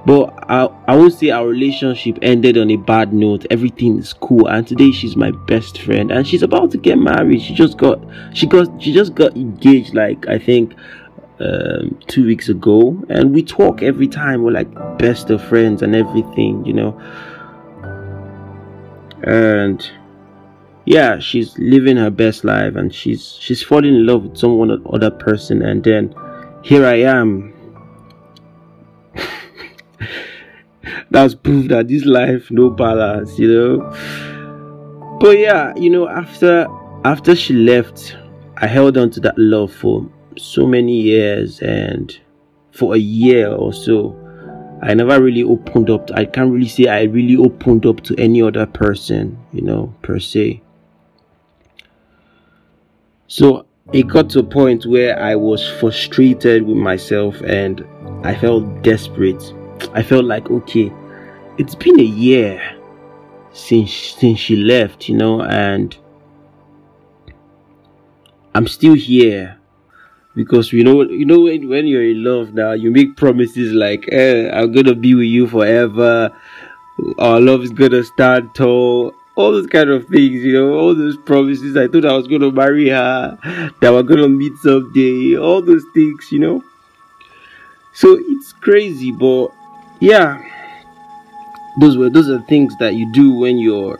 but 0.05 0.33
I, 0.49 0.65
I 0.87 0.95
would 0.95 1.13
say 1.13 1.29
our 1.29 1.47
relationship 1.47 2.17
ended 2.21 2.57
on 2.57 2.71
a 2.71 2.75
bad 2.75 3.13
note. 3.13 3.45
Everything 3.51 3.99
is 3.99 4.13
cool, 4.13 4.47
and 4.47 4.67
today 4.67 4.91
she's 4.91 5.15
my 5.15 5.31
best 5.31 5.79
friend, 5.81 6.11
and 6.11 6.27
she's 6.27 6.41
about 6.41 6.71
to 6.71 6.77
get 6.77 6.97
married. 6.97 7.41
She 7.41 7.53
just 7.53 7.77
got 7.77 7.99
she 8.33 8.47
got 8.47 8.81
she 8.81 8.93
just 8.93 9.13
got 9.13 9.35
engaged 9.35 9.93
like 9.93 10.27
I 10.27 10.39
think 10.39 10.73
um, 11.39 11.99
two 12.07 12.25
weeks 12.25 12.49
ago, 12.49 13.03
and 13.09 13.33
we 13.33 13.43
talk 13.43 13.83
every 13.83 14.07
time. 14.07 14.43
We're 14.43 14.51
like 14.51 14.97
best 14.97 15.29
of 15.29 15.43
friends 15.43 15.83
and 15.83 15.95
everything, 15.95 16.65
you 16.65 16.73
know. 16.73 16.99
And 19.23 19.87
yeah, 20.85 21.19
she's 21.19 21.55
living 21.59 21.97
her 21.97 22.09
best 22.09 22.43
life, 22.43 22.75
and 22.75 22.93
she's 22.93 23.37
she's 23.39 23.61
falling 23.61 23.93
in 23.93 24.05
love 24.07 24.23
with 24.23 24.37
someone 24.37 24.83
other 24.91 25.11
person, 25.11 25.61
and 25.61 25.83
then 25.83 26.15
here 26.63 26.87
I 26.87 27.01
am 27.01 27.50
that's 31.11 31.35
proof 31.35 31.67
that 31.67 31.87
this 31.87 32.05
life 32.05 32.49
no 32.49 32.69
balance 32.69 33.37
you 33.37 33.53
know. 33.53 35.17
But 35.19 35.37
yeah 35.37 35.73
you 35.75 35.89
know 35.89 36.07
after 36.07 36.67
after 37.05 37.35
she 37.35 37.53
left 37.53 38.15
i 38.57 38.67
held 38.67 38.97
on 38.97 39.11
to 39.11 39.19
that 39.19 39.37
love 39.37 39.73
for 39.73 40.09
so 40.37 40.65
many 40.65 40.99
years 41.01 41.59
and 41.61 42.17
for 42.71 42.95
a 42.95 42.97
year 42.97 43.51
or 43.51 43.73
so 43.73 44.17
i 44.81 44.93
never 44.93 45.21
really 45.21 45.43
opened 45.43 45.89
up. 45.89 46.07
To, 46.07 46.15
i 46.15 46.25
can't 46.25 46.51
really 46.51 46.67
say 46.67 46.87
i 46.87 47.03
really 47.03 47.35
opened 47.35 47.85
up 47.85 48.01
to 48.01 48.15
any 48.17 48.41
other 48.41 48.65
person 48.65 49.37
you 49.53 49.61
know 49.61 49.93
per 50.01 50.17
se. 50.19 50.61
So 53.27 53.65
it 53.93 54.07
got 54.07 54.29
to 54.31 54.39
a 54.39 54.43
point 54.43 54.85
where 54.85 55.17
I 55.17 55.35
was 55.35 55.65
frustrated 55.79 56.63
with 56.63 56.75
myself 56.75 57.39
and 57.41 57.85
I 58.25 58.35
felt 58.35 58.83
desperate. 58.83 59.41
I 59.93 60.03
felt 60.03 60.25
like, 60.25 60.49
okay, 60.51 60.91
it's 61.61 61.75
been 61.75 61.99
a 61.99 62.03
year 62.03 62.59
since 63.53 63.93
since 63.93 64.39
she 64.39 64.55
left, 64.55 65.07
you 65.07 65.15
know, 65.15 65.43
and 65.43 65.95
I'm 68.55 68.65
still 68.65 68.95
here 68.95 69.59
because 70.33 70.73
you 70.73 70.83
know 70.83 71.03
you 71.03 71.23
know 71.23 71.41
when, 71.41 71.69
when 71.69 71.85
you're 71.85 72.09
in 72.09 72.23
love 72.23 72.55
now 72.55 72.71
you 72.71 72.89
make 72.89 73.15
promises 73.17 73.73
like 73.73 74.07
eh, 74.13 74.49
i'm 74.53 74.71
gonna 74.71 74.95
be 74.95 75.13
with 75.13 75.25
you 75.25 75.45
forever. 75.47 76.31
Our 77.19 77.39
love 77.41 77.63
is 77.63 77.71
gonna 77.71 78.03
stand 78.03 78.55
tall. 78.55 79.13
All 79.35 79.51
those 79.51 79.67
kind 79.67 79.89
of 79.89 80.07
things 80.07 80.43
you 80.43 80.53
know 80.53 80.73
all 80.73 80.95
those 80.95 81.17
promises. 81.17 81.77
I 81.77 81.87
thought 81.87 82.05
i 82.05 82.13
was 82.13 82.27
gonna 82.27 82.51
marry 82.51 82.89
her 82.89 83.37
that 83.81 83.91
we're 83.91 84.03
gonna 84.03 84.29
meet 84.29 84.57
someday 84.63 85.37
all 85.37 85.61
those 85.61 85.85
things 85.93 86.31
you 86.31 86.39
know. 86.39 86.63
So 87.93 88.17
it's 88.19 88.51
crazy 88.53 89.11
but 89.11 89.49
yeah 89.99 90.41
those 91.77 91.97
were 91.97 92.09
those 92.09 92.29
are 92.29 92.41
things 92.41 92.75
that 92.77 92.95
you 92.95 93.05
do 93.05 93.31
when 93.33 93.57
you're 93.57 93.99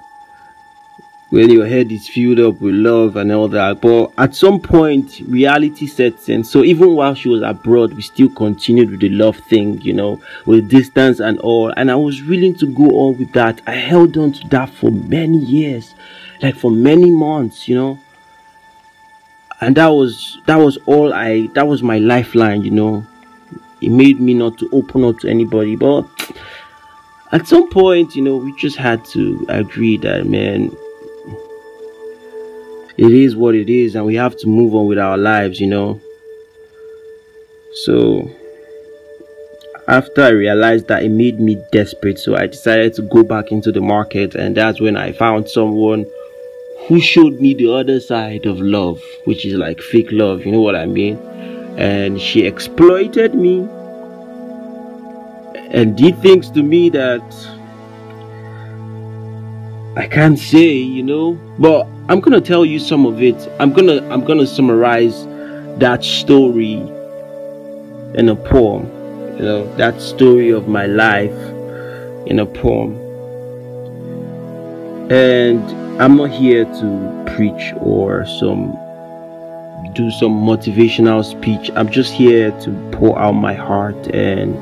when 1.32 1.50
your 1.50 1.66
head 1.66 1.90
is 1.94 2.10
filled 2.10 2.40
up 2.42 2.60
with 2.60 2.76
love 2.76 3.16
and 3.16 3.32
all 3.32 3.48
that. 3.48 3.80
But 3.80 4.12
at 4.18 4.36
some 4.36 4.60
point, 4.60 5.22
reality 5.28 5.88
sets 5.88 6.28
in. 6.28 6.44
So 6.44 6.64
even 6.64 6.94
while 6.94 7.16
she 7.16 7.30
was 7.30 7.42
abroad, 7.42 7.94
we 7.94 8.02
still 8.02 8.30
continued 8.30 8.92
with 8.92 9.00
the 9.00 9.10
love 9.10 9.38
thing, 9.38 9.80
you 9.80 9.94
know, 9.94 10.22
with 10.46 10.70
distance 10.70 11.22
and 11.22 11.40
all. 11.40 11.74
And 11.78 11.90
I 11.90 11.96
was 11.96 12.22
willing 12.22 12.56
to 12.56 12.68
go 12.68 12.84
on 12.84 13.18
with 13.18 13.32
that. 13.32 13.62
I 13.66 13.72
held 13.72 14.18
on 14.18 14.34
to 14.34 14.48
that 14.50 14.70
for 14.72 14.92
many 14.92 15.38
years, 15.38 15.96
like 16.42 16.56
for 16.56 16.70
many 16.70 17.10
months, 17.10 17.66
you 17.66 17.76
know. 17.76 18.00
And 19.62 19.78
that 19.78 19.88
was 19.88 20.40
that 20.48 20.58
was 20.58 20.78
all 20.86 21.14
I 21.14 21.48
that 21.54 21.66
was 21.66 21.82
my 21.82 22.00
lifeline, 22.00 22.64
you 22.64 22.72
know. 22.72 23.06
It 23.80 23.90
made 23.92 24.20
me 24.20 24.34
not 24.34 24.58
to 24.58 24.70
open 24.74 25.06
up 25.06 25.20
to 25.20 25.30
anybody, 25.30 25.78
but 25.78 26.06
at 27.32 27.48
some 27.48 27.70
point, 27.70 28.16
you 28.16 28.22
know, 28.22 28.38
we 28.38 28.56
just 28.58 28.78
had 28.78 29.06
to 29.06 29.46
agree 29.50 29.98
that 29.98 30.26
man, 30.26 30.76
it 32.98 33.12
is 33.12 33.36
what 33.36 33.56
it 33.56 33.70
is 33.70 33.96
and 33.96 34.06
we 34.06 34.16
have 34.16 34.36
to 34.38 34.48
move 34.48 34.76
on 34.76 34.88
with 34.88 35.00
our 35.00 35.18
lives 35.18 35.60
you 35.60 35.68
know. 35.68 36.00
So 37.74 38.30
after 39.88 40.22
i 40.24 40.30
realized 40.30 40.88
that 40.88 41.04
it 41.04 41.10
made 41.10 41.40
me 41.40 41.62
desperate 41.72 42.20
so 42.20 42.36
i 42.36 42.46
decided 42.46 42.94
to 42.94 43.02
go 43.02 43.24
back 43.24 43.52
into 43.52 43.72
the 43.72 43.82
market 43.82 44.36
and 44.36 44.56
that's 44.56 44.80
when 44.80 44.96
i 44.96 45.12
found 45.12 45.50
someone 45.50 46.06
who 46.88 47.00
showed 47.00 47.40
me 47.42 47.54
the 47.56 47.70
other 47.70 48.00
side 48.00 48.46
of 48.46 48.60
love 48.60 49.02
which 49.26 49.44
is 49.46 49.56
like 49.56 49.82
fake 49.82 50.12
love 50.12 50.46
you 50.46 50.52
know 50.52 50.62
what 50.62 50.76
i 50.76 50.86
mean? 50.86 51.18
And 51.78 52.20
she 52.22 52.46
exploited 52.46 53.34
me 53.34 53.68
and 55.72 55.98
did 55.98 56.22
things 56.22 56.50
to 56.52 56.64
me 56.64 56.90
that 56.90 57.24
I 59.96 60.08
can't 60.08 60.38
say, 60.38 60.74
you 60.74 61.04
know, 61.04 61.34
but 61.60 61.88
I'm 62.10 62.20
gonna 62.20 62.42
tell 62.42 62.66
you 62.66 62.80
some 62.80 63.06
of 63.06 63.22
it. 63.22 63.36
I'm 63.60 63.72
gonna 63.72 64.08
I'm 64.10 64.24
gonna 64.26 64.46
summarize 64.46 65.26
that 65.80 66.04
story 66.04 66.76
in 68.16 68.30
a 68.30 68.36
poem. 68.36 68.86
You 69.38 69.44
know, 69.44 69.76
that 69.78 70.02
story 70.02 70.50
of 70.50 70.68
my 70.68 70.86
life 70.86 71.32
in 72.26 72.40
a 72.40 72.46
poem. 72.46 72.98
And 75.10 75.62
I'm 76.02 76.18
not 76.18 76.32
here 76.32 76.66
to 76.66 77.24
preach 77.36 77.74
or 77.80 78.26
some 78.26 78.78
do 79.94 80.10
some 80.12 80.32
motivational 80.32 81.24
speech. 81.24 81.70
I'm 81.76 81.90
just 81.90 82.14
here 82.14 82.52
to 82.62 82.90
pour 82.94 83.20
out 83.20 83.34
my 83.34 83.54
heart 83.54 84.08
and 84.08 84.56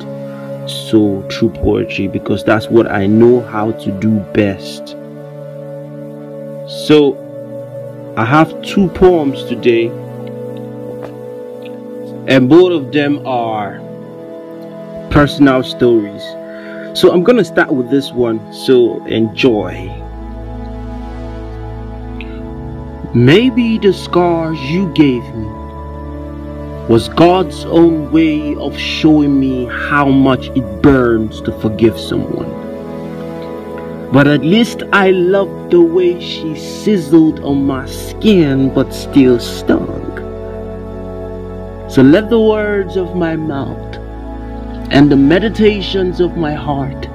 sow 0.69 1.23
true 1.29 1.49
poetry 1.49 2.07
because 2.07 2.43
that's 2.43 2.67
what 2.67 2.89
I 2.91 3.07
know 3.07 3.41
how 3.41 3.71
to 3.71 3.91
do 3.99 4.19
best. 4.33 4.95
So, 6.87 7.17
I 8.15 8.25
have 8.25 8.61
two 8.61 8.89
poems 8.89 9.43
today, 9.45 9.87
and 12.27 12.47
both 12.47 12.71
of 12.71 12.91
them 12.91 13.25
are 13.25 13.79
personal 15.09 15.63
stories. 15.63 16.23
So, 16.97 17.11
I'm 17.11 17.23
gonna 17.23 17.43
start 17.43 17.71
with 17.73 17.89
this 17.89 18.11
one, 18.11 18.53
so 18.53 19.03
enjoy. 19.05 19.89
Maybe 23.13 23.79
the 23.79 23.91
scars 23.91 24.59
you 24.69 24.93
gave 24.93 25.23
me 25.33 25.58
was 26.89 27.07
God's 27.07 27.65
own 27.65 28.11
way 28.11 28.55
of 28.55 28.75
showing 28.75 29.39
me 29.39 29.65
how 29.65 30.09
much 30.09 30.47
it 30.55 30.81
burns 30.81 31.39
to 31.41 31.51
forgive 31.59 31.99
someone. 31.99 32.49
But 34.11 34.27
at 34.27 34.41
least 34.41 34.81
I 34.91 35.11
loved 35.11 35.69
the 35.69 35.81
way 35.81 36.19
she 36.19 36.55
sizzled 36.55 37.41
on 37.41 37.63
my 37.67 37.85
skin 37.85 38.73
but 38.73 38.91
still 38.91 39.39
stung. 39.39 40.07
So 41.91 42.01
let 42.01 42.31
the 42.31 42.41
words 42.41 42.97
of 42.97 43.15
my 43.15 43.35
mouth 43.35 43.95
and 44.89 45.11
the 45.11 45.15
meditations 45.15 46.19
of 46.19 46.37
my 46.37 46.53
heart 46.53 47.07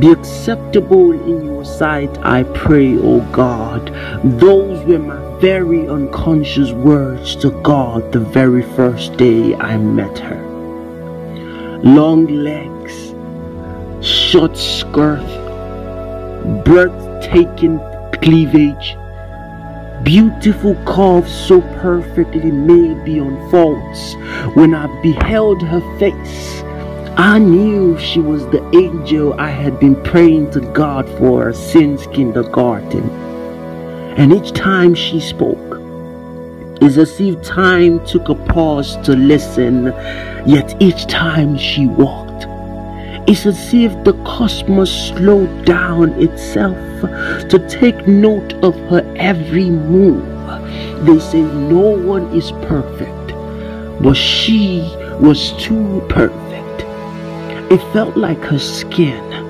be 0.00 0.10
acceptable 0.10 1.12
in 1.12 1.44
your 1.44 1.64
sight, 1.64 2.18
I 2.24 2.42
pray, 2.42 2.96
O 2.96 3.20
God. 3.30 3.92
Those 4.40 4.84
were 4.86 4.98
my 4.98 5.27
very 5.40 5.88
unconscious 5.88 6.72
words 6.72 7.36
to 7.36 7.50
God 7.62 8.10
the 8.10 8.18
very 8.18 8.62
first 8.74 9.16
day 9.16 9.54
I 9.54 9.76
met 9.76 10.18
her. 10.18 10.42
Long 11.84 12.26
legs, 12.26 13.14
short 14.04 14.56
skirt, 14.56 15.22
breathtaking 16.64 17.78
cleavage, 18.20 18.96
beautiful 20.02 20.74
curves 20.84 21.32
so 21.32 21.60
perfectly 21.80 22.50
made 22.50 23.04
beyond 23.04 23.38
faults. 23.52 24.14
When 24.56 24.74
I 24.74 24.86
beheld 25.02 25.62
her 25.62 25.98
face, 26.00 26.62
I 27.16 27.38
knew 27.38 27.96
she 28.00 28.18
was 28.18 28.44
the 28.46 28.68
angel 28.76 29.34
I 29.34 29.50
had 29.50 29.78
been 29.78 30.02
praying 30.02 30.50
to 30.50 30.60
God 30.60 31.08
for 31.10 31.52
since 31.52 32.08
kindergarten. 32.08 33.27
And 34.18 34.32
each 34.32 34.50
time 34.50 34.96
she 34.96 35.20
spoke, 35.20 35.78
it's 36.82 36.96
as 36.96 37.20
if 37.20 37.40
time 37.44 38.04
took 38.04 38.28
a 38.28 38.34
pause 38.34 38.96
to 39.04 39.14
listen, 39.14 39.86
yet 40.44 40.74
each 40.80 41.06
time 41.06 41.56
she 41.56 41.86
walked, 41.86 42.46
it's 43.28 43.46
as 43.46 43.72
if 43.72 43.92
the 44.02 44.14
cosmos 44.24 44.90
slowed 45.10 45.64
down 45.64 46.20
itself 46.20 46.76
to 47.48 47.64
take 47.68 48.08
note 48.08 48.54
of 48.54 48.74
her 48.90 49.04
every 49.16 49.70
move. 49.70 50.26
They 51.06 51.20
say 51.20 51.42
no 51.42 51.96
one 51.96 52.24
is 52.36 52.50
perfect, 52.66 53.28
but 54.02 54.14
she 54.14 54.80
was 55.20 55.52
too 55.62 56.04
perfect. 56.08 56.82
It 57.70 57.92
felt 57.92 58.16
like 58.16 58.40
her 58.40 58.58
skin 58.58 59.47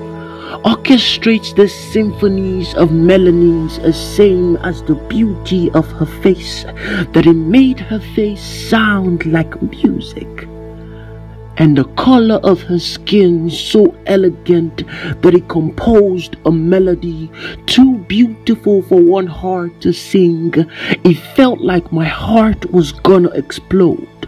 orchestrates 0.63 1.55
the 1.55 1.67
symphonies 1.67 2.73
of 2.75 2.91
melodies 2.91 3.77
as 3.79 3.95
same 4.15 4.57
as 4.57 4.83
the 4.83 4.95
beauty 4.95 5.69
of 5.71 5.89
her 5.93 6.05
face, 6.05 6.63
that 7.13 7.25
it 7.25 7.33
made 7.33 7.79
her 7.79 7.99
face 7.99 8.41
sound 8.41 9.25
like 9.25 9.61
music 9.61 10.47
and 11.59 11.77
the 11.77 11.83
color 11.95 12.39
of 12.43 12.61
her 12.63 12.79
skin 12.79 13.49
so 13.49 13.93
elegant 14.05 14.83
that 15.21 15.35
it 15.35 15.47
composed 15.49 16.37
a 16.45 16.51
melody 16.51 17.29
too 17.65 17.97
beautiful 18.07 18.81
for 18.83 19.01
one 19.01 19.27
heart 19.27 19.81
to 19.81 19.91
sing. 19.91 20.53
It 21.03 21.17
felt 21.35 21.59
like 21.59 21.91
my 21.91 22.05
heart 22.05 22.71
was 22.71 22.93
gonna 22.93 23.29
explode. 23.31 24.18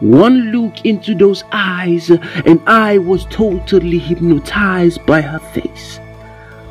One 0.00 0.50
look 0.50 0.86
into 0.86 1.14
those 1.14 1.44
eyes, 1.52 2.08
and 2.10 2.60
I 2.66 2.96
was 2.96 3.26
totally 3.26 3.98
hypnotized 3.98 5.04
by 5.04 5.20
her 5.20 5.38
face. 5.38 6.00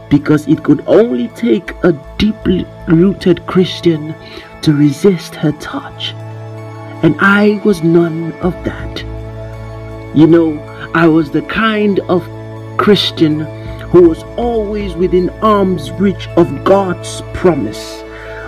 Because 0.09 0.47
it 0.47 0.63
could 0.63 0.83
only 0.87 1.27
take 1.29 1.71
a 1.83 1.93
deeply 2.17 2.65
rooted 2.87 3.45
Christian 3.45 4.15
to 4.63 4.73
resist 4.73 5.35
her 5.35 5.51
touch. 5.53 6.13
And 7.03 7.15
I 7.19 7.61
was 7.63 7.83
none 7.83 8.33
of 8.41 8.53
that. 8.65 9.03
You 10.15 10.25
know, 10.25 10.59
I 10.95 11.07
was 11.07 11.29
the 11.29 11.43
kind 11.43 11.99
of 12.09 12.27
Christian 12.77 13.41
who 13.91 14.09
was 14.09 14.23
always 14.37 14.95
within 14.95 15.29
arm's 15.41 15.91
reach 15.91 16.27
of 16.29 16.63
God's 16.63 17.21
promise, 17.33 18.03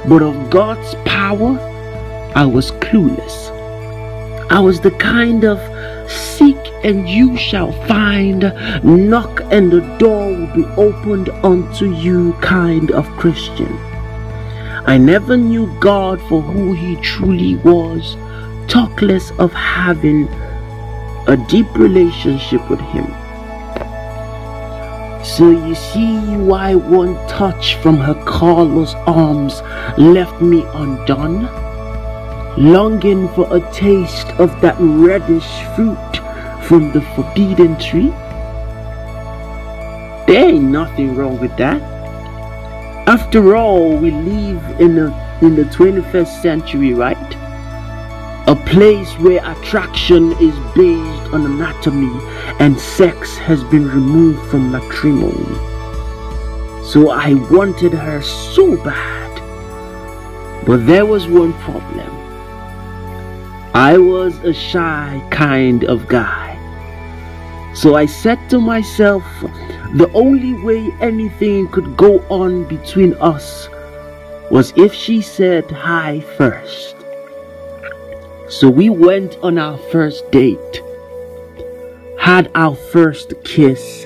but 0.08 0.24
of 0.24 0.50
God's 0.50 0.96
power, 1.06 1.60
I 2.36 2.46
was 2.46 2.72
clueless. 2.72 3.51
I 4.52 4.60
was 4.60 4.82
the 4.82 4.92
kind 4.92 5.46
of 5.46 5.60
seek 6.12 6.58
and 6.84 7.08
you 7.08 7.38
shall 7.38 7.72
find, 7.88 8.42
knock 8.84 9.40
and 9.50 9.72
the 9.72 9.80
door 9.98 10.28
will 10.28 10.54
be 10.54 10.66
opened 10.76 11.30
unto 11.42 11.90
you 11.90 12.34
kind 12.42 12.92
of 12.92 13.08
Christian. 13.12 13.72
I 14.86 14.98
never 14.98 15.38
knew 15.38 15.74
God 15.80 16.20
for 16.24 16.42
who 16.42 16.74
He 16.74 16.98
truly 16.98 17.56
was, 17.56 18.18
talk 18.68 19.02
less 19.02 19.32
of 19.40 19.54
having 19.54 20.28
a 21.30 21.38
deep 21.48 21.74
relationship 21.78 22.70
with 22.70 22.82
Him. 22.82 23.08
So 25.24 25.50
you 25.50 25.76
see 25.76 26.36
why 26.36 26.76
one 26.76 27.16
touch 27.30 27.76
from 27.76 27.96
her 28.00 28.22
Carlos 28.26 28.96
arms 29.08 29.62
left 29.98 30.42
me 30.42 30.66
undone? 30.74 31.71
Longing 32.58 33.30
for 33.30 33.48
a 33.56 33.62
taste 33.72 34.28
of 34.32 34.60
that 34.60 34.76
reddish 34.78 35.48
fruit 35.74 36.18
from 36.68 36.92
the 36.92 37.02
forbidden 37.16 37.80
tree? 37.80 38.10
There 40.28 40.50
ain't 40.50 40.66
nothing 40.66 41.16
wrong 41.16 41.40
with 41.40 41.56
that. 41.56 41.82
After 43.08 43.56
all, 43.56 43.96
we 43.96 44.12
live 44.12 44.82
in, 44.82 45.00
a, 45.00 45.40
in 45.42 45.56
the 45.56 45.64
21st 45.64 46.42
century, 46.42 46.94
right? 46.94 47.36
A 48.48 48.56
place 48.66 49.14
where 49.14 49.40
attraction 49.50 50.34
is 50.34 50.56
based 50.76 51.34
on 51.34 51.46
anatomy 51.46 52.12
and 52.60 52.78
sex 52.78 53.38
has 53.38 53.64
been 53.66 53.88
removed 53.88 54.42
from 54.52 54.74
matrimony. 54.74 55.56
So 56.86 57.12
I 57.12 57.34
wanted 57.50 57.94
her 57.94 58.22
so 58.22 58.76
bad. 58.84 59.22
But 60.66 60.86
there 60.86 61.06
was 61.06 61.28
one 61.28 61.54
problem. 61.54 62.21
I 63.74 63.98
was 63.98 64.38
a 64.40 64.54
shy 64.54 65.26
kind 65.32 65.86
of 65.86 66.10
guy. 66.10 66.58
So 67.74 67.96
I 67.96 68.06
said 68.06 68.50
to 68.50 68.60
myself, 68.60 69.24
the 69.94 70.12
only 70.14 70.54
way 70.62 70.92
anything 71.00 71.70
could 71.70 71.96
go 71.96 72.20
on 72.28 72.66
between 72.66 73.14
us 73.22 73.70
was 74.50 74.74
if 74.76 74.94
she 74.94 75.22
said 75.22 75.72
hi 75.72 76.20
first. 76.38 76.98
So 78.50 78.70
we 78.70 78.90
went 78.90 79.38
on 79.42 79.58
our 79.58 79.78
first 79.78 80.30
date, 80.32 80.82
had 82.20 82.52
our 82.56 82.76
first 82.76 83.34
kiss, 83.46 84.06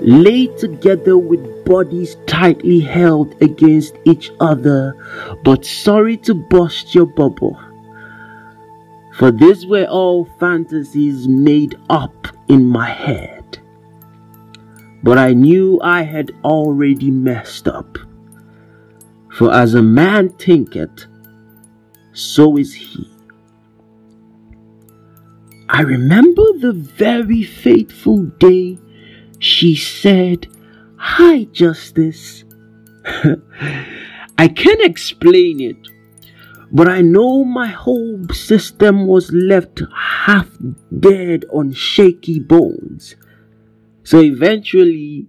lay 0.00 0.48
together 0.58 1.16
with 1.16 1.64
bodies 1.64 2.16
tightly 2.26 2.80
held 2.80 3.40
against 3.40 3.94
each 4.04 4.32
other, 4.40 4.96
but 5.44 5.64
sorry 5.64 6.16
to 6.18 6.34
burst 6.34 6.92
your 6.92 7.06
bubble. 7.06 7.56
For 9.14 9.30
these 9.30 9.66
were 9.66 9.84
all 9.84 10.24
fantasies 10.38 11.28
made 11.28 11.78
up 11.90 12.28
in 12.48 12.64
my 12.64 12.88
head. 12.88 13.58
But 15.02 15.18
I 15.18 15.32
knew 15.32 15.80
I 15.82 16.02
had 16.02 16.30
already 16.44 17.10
messed 17.10 17.68
up. 17.68 17.98
For 19.32 19.52
as 19.52 19.74
a 19.74 19.82
man 19.82 20.30
thinketh, 20.30 21.06
so 22.12 22.56
is 22.56 22.74
he. 22.74 23.10
I 25.68 25.82
remember 25.82 26.44
the 26.58 26.72
very 26.72 27.42
fateful 27.42 28.24
day 28.24 28.78
she 29.38 29.74
said, 29.74 30.46
Hi, 30.96 31.44
Justice. 31.44 32.44
I 34.38 34.48
can't 34.48 34.82
explain 34.82 35.60
it, 35.60 35.88
but 36.72 36.88
I 36.88 37.02
know 37.02 37.44
my 37.44 37.66
whole 37.66 38.26
system 38.32 39.06
was 39.06 39.30
left 39.30 39.82
half 39.94 40.48
dead 40.98 41.44
on 41.52 41.72
shaky 41.72 42.40
bones. 42.40 43.14
So 44.04 44.20
eventually, 44.20 45.26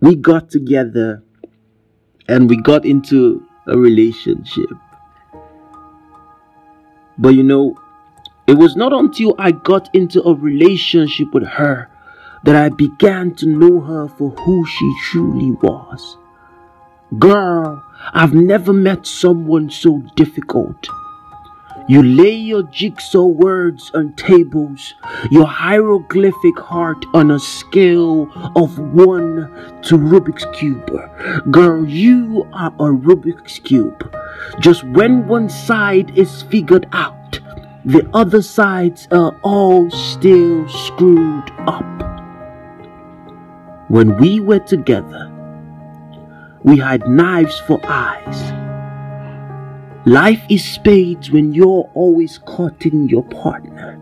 we 0.00 0.16
got 0.16 0.48
together 0.48 1.22
and 2.26 2.48
we 2.48 2.56
got 2.56 2.86
into 2.86 3.46
a 3.66 3.76
relationship. 3.76 4.70
But 7.18 7.34
you 7.34 7.42
know, 7.42 7.78
it 8.46 8.54
was 8.54 8.76
not 8.76 8.94
until 8.94 9.34
I 9.38 9.52
got 9.52 9.94
into 9.94 10.22
a 10.22 10.34
relationship 10.34 11.32
with 11.34 11.44
her 11.44 11.90
that 12.44 12.56
I 12.56 12.70
began 12.70 13.34
to 13.36 13.46
know 13.46 13.80
her 13.80 14.08
for 14.08 14.30
who 14.30 14.64
she 14.66 14.94
truly 15.04 15.50
was. 15.50 16.16
Girl, 17.18 17.82
I've 18.12 18.34
never 18.34 18.72
met 18.72 19.06
someone 19.06 19.70
so 19.70 20.02
difficult. 20.16 20.88
You 21.86 22.02
lay 22.02 22.32
your 22.32 22.62
jigsaw 22.62 23.26
words 23.26 23.90
on 23.92 24.14
tables, 24.14 24.94
your 25.30 25.46
hieroglyphic 25.46 26.58
heart 26.58 27.04
on 27.12 27.30
a 27.30 27.38
scale 27.38 28.32
of 28.56 28.78
one 28.78 29.50
to 29.82 29.98
Rubik's 29.98 30.46
Cube. 30.58 30.90
Girl, 31.50 31.86
you 31.86 32.48
are 32.54 32.72
a 32.78 32.90
Rubik's 32.90 33.58
Cube. 33.58 34.16
Just 34.60 34.82
when 34.84 35.28
one 35.28 35.50
side 35.50 36.16
is 36.18 36.42
figured 36.44 36.88
out, 36.92 37.38
the 37.84 38.08
other 38.14 38.40
sides 38.40 39.06
are 39.10 39.38
all 39.42 39.90
still 39.90 40.66
screwed 40.70 41.50
up. 41.66 41.84
When 43.88 44.16
we 44.16 44.40
were 44.40 44.60
together, 44.60 45.33
we 46.64 46.78
had 46.78 47.08
knives 47.08 47.60
for 47.60 47.80
eyes 47.84 48.52
Life 50.06 50.42
is 50.50 50.62
spades 50.62 51.30
when 51.30 51.54
you're 51.54 51.90
always 51.94 52.36
courting 52.36 53.08
your 53.08 53.22
partner. 53.22 53.98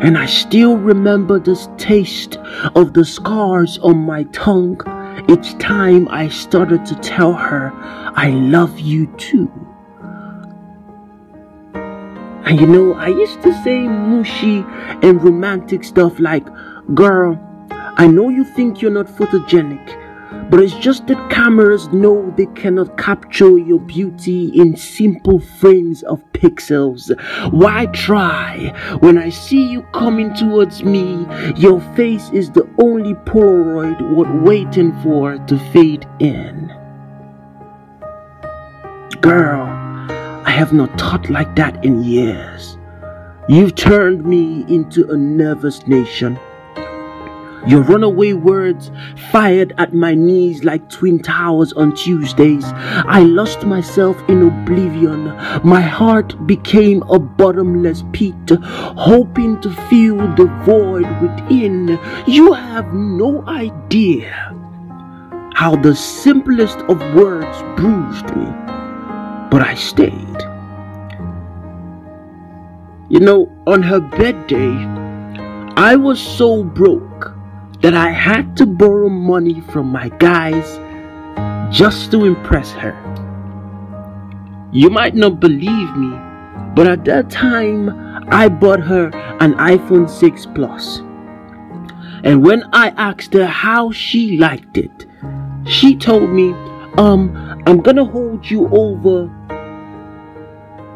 And 0.00 0.16
I 0.16 0.24
still 0.24 0.78
remember 0.78 1.38
the 1.38 1.56
taste 1.76 2.38
of 2.74 2.94
the 2.94 3.04
scars 3.04 3.76
on 3.82 3.98
my 3.98 4.22
tongue 4.32 4.80
each 5.28 5.58
time 5.58 6.08
I 6.08 6.28
started 6.28 6.86
to 6.86 6.94
tell 6.94 7.34
her 7.34 7.70
I 7.74 8.30
love 8.30 8.80
you 8.80 9.08
too. 9.18 9.52
And 11.74 12.58
you 12.58 12.66
know, 12.66 12.94
I 12.94 13.08
used 13.08 13.42
to 13.42 13.52
say 13.62 13.86
mushy 13.86 14.64
and 15.02 15.22
romantic 15.22 15.84
stuff 15.84 16.18
like, 16.18 16.48
Girl, 16.94 17.38
I 17.70 18.06
know 18.06 18.30
you 18.30 18.44
think 18.44 18.80
you're 18.80 18.90
not 18.90 19.06
photogenic, 19.06 20.07
but 20.50 20.60
it's 20.60 20.74
just 20.74 21.06
that 21.06 21.30
cameras 21.30 21.88
know 21.88 22.32
they 22.36 22.46
cannot 22.54 22.96
capture 22.96 23.58
your 23.58 23.80
beauty 23.80 24.50
in 24.54 24.76
simple 24.76 25.38
frames 25.38 26.02
of 26.04 26.22
pixels. 26.32 27.10
Why 27.52 27.86
try? 27.86 28.72
When 29.00 29.18
I 29.18 29.28
see 29.28 29.70
you 29.70 29.82
coming 29.92 30.34
towards 30.34 30.82
me, 30.82 31.26
your 31.56 31.80
face 31.94 32.30
is 32.30 32.50
the 32.50 32.68
only 32.78 33.14
Polaroid 33.14 34.14
worth 34.14 34.42
waiting 34.42 34.98
for 35.02 35.36
to 35.36 35.58
fade 35.72 36.06
in. 36.18 36.72
Girl, 39.20 39.66
I 40.46 40.50
have 40.50 40.72
not 40.72 40.98
thought 40.98 41.28
like 41.28 41.56
that 41.56 41.84
in 41.84 42.02
years. 42.02 42.78
You've 43.48 43.74
turned 43.74 44.24
me 44.24 44.64
into 44.68 45.10
a 45.10 45.16
nervous 45.16 45.86
nation 45.86 46.38
your 47.66 47.82
runaway 47.82 48.32
words 48.32 48.90
fired 49.30 49.74
at 49.78 49.92
my 49.92 50.14
knees 50.14 50.64
like 50.64 50.88
twin 50.88 51.20
towers 51.20 51.72
on 51.72 51.94
Tuesdays. 51.94 52.64
I 52.64 53.20
lost 53.20 53.64
myself 53.64 54.16
in 54.28 54.46
oblivion. 54.46 55.24
My 55.64 55.80
heart 55.80 56.46
became 56.46 57.02
a 57.02 57.18
bottomless 57.18 58.04
pit, 58.12 58.34
hoping 58.50 59.60
to 59.60 59.70
fill 59.88 60.18
the 60.36 60.46
void 60.64 61.06
within. 61.20 61.98
You 62.26 62.52
have 62.52 62.92
no 62.94 63.46
idea 63.46 64.54
how 65.54 65.74
the 65.76 65.94
simplest 65.94 66.78
of 66.82 67.00
words 67.14 67.62
bruised 67.76 68.34
me, 68.36 68.46
but 69.50 69.60
I 69.60 69.74
stayed. 69.74 70.12
You 73.10 73.20
know, 73.20 73.50
on 73.66 73.82
her 73.82 74.00
birthday, 74.00 74.74
I 75.76 75.96
was 75.96 76.20
so 76.20 76.62
broke 76.62 77.37
that 77.80 77.94
I 77.94 78.10
had 78.10 78.56
to 78.56 78.66
borrow 78.66 79.08
money 79.08 79.60
from 79.60 79.86
my 79.86 80.08
guys 80.08 80.78
just 81.74 82.10
to 82.10 82.24
impress 82.24 82.72
her. 82.72 82.94
You 84.72 84.90
might 84.90 85.14
not 85.14 85.40
believe 85.40 85.96
me, 85.96 86.10
but 86.74 86.86
at 86.86 87.04
that 87.04 87.30
time 87.30 87.90
I 88.30 88.48
bought 88.48 88.80
her 88.80 89.06
an 89.40 89.54
iPhone 89.54 90.10
6 90.10 90.46
Plus. 90.54 90.98
And 92.24 92.44
when 92.44 92.64
I 92.72 92.88
asked 92.96 93.32
her 93.34 93.46
how 93.46 93.92
she 93.92 94.36
liked 94.36 94.76
it, 94.76 95.06
she 95.64 95.96
told 95.96 96.30
me, 96.30 96.52
um, 96.96 97.62
I'm 97.66 97.80
gonna 97.80 98.04
hold 98.04 98.50
you 98.50 98.68
over 98.68 99.30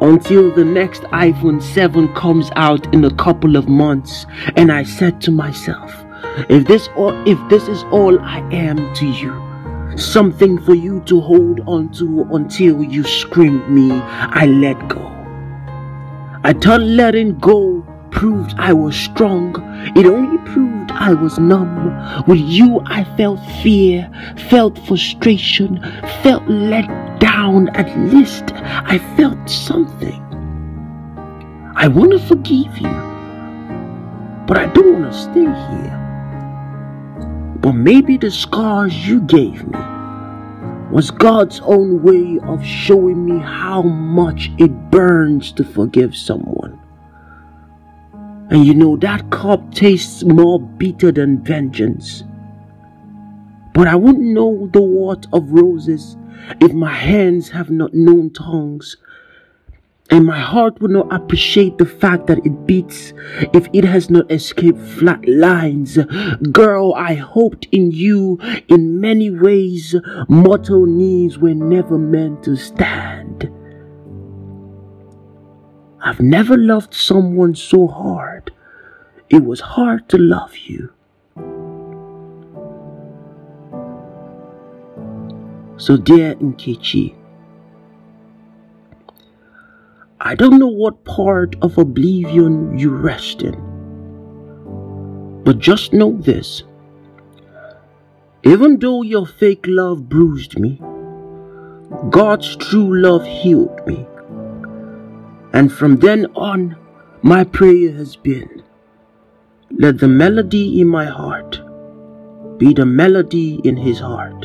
until 0.01 0.51
the 0.53 0.65
next 0.65 1.03
iPhone 1.03 1.63
7 1.63 2.13
comes 2.15 2.51
out 2.57 2.93
in 2.93 3.05
a 3.05 3.15
couple 3.15 3.57
of 3.57 3.69
months. 3.69 4.27
And 4.57 4.73
I 4.73 4.83
said 4.83 5.21
to 5.23 5.31
myself, 5.31 6.02
if 6.49 6.67
this 6.67 6.89
or 6.97 7.15
if 7.27 7.39
this 7.49 7.69
is 7.69 7.83
all 7.85 8.19
I 8.21 8.39
am 8.53 8.95
to 8.95 9.07
you, 9.07 9.99
something 9.99 10.59
for 10.59 10.75
you 10.75 11.01
to 11.03 11.21
hold 11.21 11.61
on 11.67 11.91
to 11.93 12.23
until 12.33 12.83
you 12.83 13.05
scream 13.05 13.63
me, 13.73 13.93
I 13.93 14.47
let 14.47 14.89
go. 14.89 15.09
I 16.45 16.53
thought 16.53 16.81
letting 16.81 17.39
go 17.39 17.87
proved 18.11 18.55
I 18.59 18.73
was 18.73 18.97
strong. 18.97 19.55
It 19.97 20.07
only 20.07 20.39
proved 20.53 20.91
I 20.93 21.15
was 21.15 21.39
numb. 21.39 22.25
With 22.27 22.41
you, 22.41 22.81
I 22.87 23.05
felt 23.17 23.41
fear, 23.63 24.11
felt 24.51 24.79
frustration, 24.87 25.81
felt 26.23 26.47
let 26.49 27.21
down. 27.21 27.69
At 27.71 27.97
least 28.13 28.53
I 28.55 28.99
felt 29.17 29.49
something. 29.49 30.21
I 31.75 31.89
want 31.89 32.13
to 32.13 32.19
forgive 32.19 32.77
you, 32.79 32.97
but 34.47 34.57
I 34.59 34.71
don't 34.75 35.01
want 35.01 35.13
to 35.13 35.19
stay 35.19 35.45
here. 35.45 36.02
But 37.63 37.75
maybe 37.75 38.17
the 38.17 38.31
scars 38.31 39.07
you 39.07 39.21
gave 39.21 39.65
me 39.69 39.79
was 40.91 41.13
God's 41.13 41.61
own 41.61 42.03
way 42.03 42.41
of 42.43 42.65
showing 42.65 43.25
me 43.25 43.39
how 43.39 43.83
much 43.83 44.51
it 44.59 44.91
burns 44.91 45.53
to 45.53 45.65
forgive 45.65 46.17
someone. 46.17 46.79
And 48.51 48.67
you 48.67 48.75
know, 48.75 48.97
that 48.97 49.31
cup 49.31 49.73
tastes 49.73 50.25
more 50.25 50.61
bitter 50.61 51.13
than 51.13 51.43
vengeance. 51.45 52.25
But 53.73 53.87
I 53.87 53.95
wouldn't 53.95 54.35
know 54.35 54.69
the 54.73 54.83
worth 54.83 55.25
of 55.33 55.53
roses 55.53 56.17
if 56.61 56.73
my 56.73 56.93
hands 56.93 57.49
have 57.51 57.71
not 57.71 57.95
known 57.95 58.31
tongues 58.31 58.97
and 60.13 60.27
my 60.27 60.39
heart 60.39 60.79
will 60.79 60.91
not 60.91 61.11
appreciate 61.11 61.79
the 61.79 61.87
fact 61.87 62.27
that 62.27 62.45
it 62.45 62.67
beats 62.67 63.15
if 63.55 63.67
it 63.73 63.83
has 63.83 64.11
not 64.11 64.31
escaped 64.31 64.79
flat 64.79 65.27
lines. 65.27 65.97
Girl, 66.53 66.93
I 66.93 67.15
hoped 67.15 67.67
in 67.73 67.91
you 67.93 68.39
in 68.69 69.01
many 69.01 69.31
ways. 69.31 69.95
Mortal 70.29 70.85
knees 70.85 71.39
were 71.39 71.55
never 71.55 71.97
meant 71.97 72.43
to 72.45 72.57
stand. 72.57 73.51
I've 76.05 76.21
never 76.21 76.59
loved 76.59 76.93
someone 76.93 77.55
so 77.55 77.87
hard. 77.87 78.53
It 79.31 79.43
was 79.43 79.61
hard 79.61 80.11
to 80.11 80.19
love 80.19 80.55
you. 80.59 80.93
So, 85.79 85.97
dear 85.97 86.35
Nkechi, 86.35 87.15
I 90.25 90.37
don't 90.37 90.61
know 90.61 90.69
what 90.69 91.05
part 91.05 91.57
of 91.63 91.79
oblivion 91.79 92.79
you 92.79 92.91
rest 92.91 93.43
in. 93.43 93.57
But 95.43 95.59
just 95.59 95.93
know 95.93 96.13
this. 96.17 96.63
Even 98.45 98.79
though 98.79 99.03
your 99.03 99.27
fake 99.27 99.65
love 99.67 100.09
bruised 100.09 100.61
me, 100.61 100.81
God's 102.11 102.55
true 102.55 103.03
love 103.03 103.27
healed 103.27 103.85
me. 103.85 104.07
And 105.53 105.73
from 105.73 105.97
then 105.97 106.27
on, 106.37 106.77
my 107.23 107.43
prayer 107.43 107.91
has 107.93 108.15
been 108.15 108.63
let 109.77 109.99
the 109.99 110.07
melody 110.07 110.81
in 110.81 110.87
my 110.87 111.07
heart 111.07 111.61
be 112.59 112.73
the 112.73 112.87
melody 112.87 113.61
in 113.65 113.77
his 113.77 113.99
heart, 113.99 114.45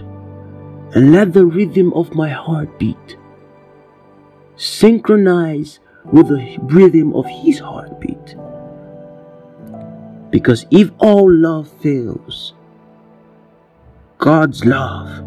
and 0.95 1.11
let 1.11 1.33
the 1.33 1.45
rhythm 1.45 1.93
of 1.93 2.15
my 2.15 2.29
heart 2.29 2.79
beat 2.79 3.16
synchronize 4.57 5.79
with 6.11 6.27
the 6.27 6.57
rhythm 6.63 7.13
of 7.13 7.25
his 7.25 7.59
heartbeat. 7.59 8.35
Because 10.31 10.65
if 10.71 10.91
all 10.99 11.31
love 11.31 11.69
fails, 11.81 12.53
God's 14.17 14.65
love 14.65 15.21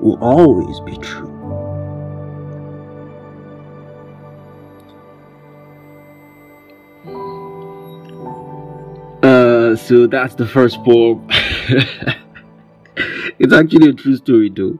will 0.00 0.18
always 0.20 0.80
be 0.80 0.96
true. 0.98 1.32
Uh, 9.22 9.76
so 9.76 10.06
that's 10.06 10.34
the 10.34 10.46
first 10.46 10.82
poem. 10.84 11.26
it's 13.38 13.52
actually 13.52 13.90
a 13.90 13.92
true 13.92 14.16
story, 14.16 14.50
though. 14.50 14.78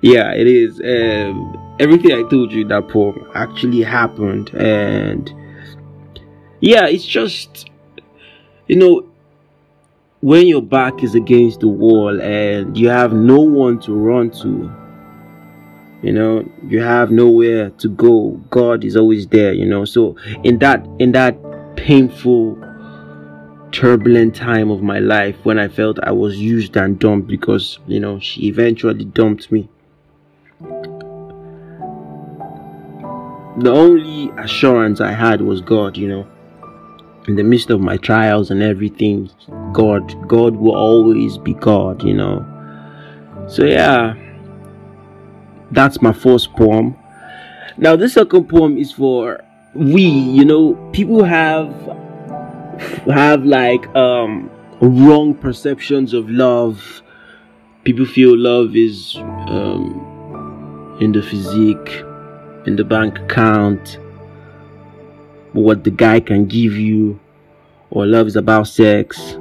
Yeah, 0.00 0.32
it 0.32 0.46
is. 0.46 0.80
Um, 0.80 1.61
everything 1.78 2.12
I 2.12 2.28
told 2.28 2.52
you 2.52 2.62
in 2.62 2.68
that 2.68 2.88
poem 2.88 3.30
actually 3.34 3.82
happened, 3.82 4.50
and 4.50 5.32
yeah, 6.60 6.86
it's 6.86 7.06
just 7.06 7.70
you 8.66 8.76
know 8.76 9.08
when 10.20 10.46
your 10.46 10.62
back 10.62 11.02
is 11.02 11.14
against 11.14 11.60
the 11.60 11.68
wall 11.68 12.20
and 12.22 12.78
you 12.78 12.88
have 12.88 13.12
no 13.12 13.40
one 13.40 13.80
to 13.80 13.92
run 13.92 14.30
to 14.30 14.72
you 16.02 16.12
know 16.12 16.48
you 16.66 16.80
have 16.80 17.10
nowhere 17.10 17.70
to 17.70 17.88
go 17.88 18.30
god 18.50 18.84
is 18.84 18.96
always 18.96 19.26
there 19.28 19.52
you 19.52 19.66
know. 19.66 19.84
So 19.84 20.16
in 20.44 20.58
that 20.58 20.86
in 20.98 21.12
that 21.12 21.36
painful 21.76 22.56
turbulent 23.72 24.34
time 24.34 24.70
of 24.70 24.82
my 24.82 24.98
life 24.98 25.34
when 25.44 25.58
i 25.58 25.66
felt 25.66 25.98
i 26.02 26.12
was 26.12 26.36
used 26.36 26.76
and 26.76 26.98
dumped 26.98 27.26
because 27.26 27.78
you 27.86 27.98
know 27.98 28.20
she 28.20 28.46
eventually 28.46 29.06
dumped 29.06 29.50
me 29.50 29.66
the 33.58 33.70
only 33.70 34.30
assurance 34.38 35.00
I 35.00 35.12
had 35.12 35.42
was 35.42 35.60
God, 35.60 35.96
you 35.96 36.08
know. 36.08 36.26
In 37.28 37.36
the 37.36 37.44
midst 37.44 37.70
of 37.70 37.80
my 37.80 37.96
trials 37.98 38.50
and 38.50 38.62
everything, 38.62 39.30
God, 39.72 40.28
God 40.28 40.56
will 40.56 40.74
always 40.74 41.38
be 41.38 41.54
God, 41.54 42.02
you 42.02 42.14
know. 42.14 42.44
So 43.48 43.64
yeah, 43.64 44.14
that's 45.70 46.00
my 46.02 46.12
first 46.12 46.52
poem. 46.54 46.96
Now 47.76 47.96
the 47.96 48.08
second 48.08 48.48
poem 48.48 48.76
is 48.76 48.92
for 48.92 49.44
we, 49.74 50.02
you 50.02 50.44
know, 50.44 50.74
people 50.92 51.24
have 51.24 51.72
have 53.06 53.44
like 53.44 53.86
um 53.94 54.50
wrong 54.80 55.34
perceptions 55.34 56.12
of 56.14 56.28
love. 56.28 57.02
People 57.84 58.06
feel 58.06 58.36
love 58.36 58.74
is 58.74 59.16
um 59.46 60.96
in 61.00 61.12
the 61.12 61.22
physique 61.22 62.04
in 62.66 62.76
the 62.76 62.84
bank 62.84 63.18
account, 63.18 63.98
what 65.52 65.84
the 65.84 65.90
guy 65.90 66.20
can 66.20 66.46
give 66.46 66.74
you, 66.74 67.18
or 67.90 68.06
love 68.06 68.26
is 68.26 68.36
about 68.36 68.68
sex, 68.68 69.36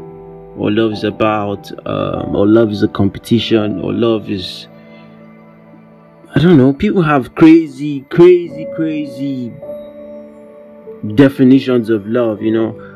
or 0.58 0.72
love 0.72 0.92
is 0.92 1.04
about, 1.04 1.72
um, 1.88 2.36
or 2.36 2.48
love 2.48 2.72
is 2.72 2.84
a 2.84 2.88
competition, 2.88 3.80
or 3.82 3.94
love 3.94 4.30
is, 4.30 4.68
I 6.36 6.40
don't 6.40 6.58
know. 6.58 6.74
People 6.74 7.02
have 7.04 7.36
crazy, 7.36 8.02
crazy, 8.10 8.68
crazy 8.76 9.54
definitions 11.16 11.90
of 11.90 12.06
love, 12.08 12.42
you 12.42 12.52
know. 12.52 12.91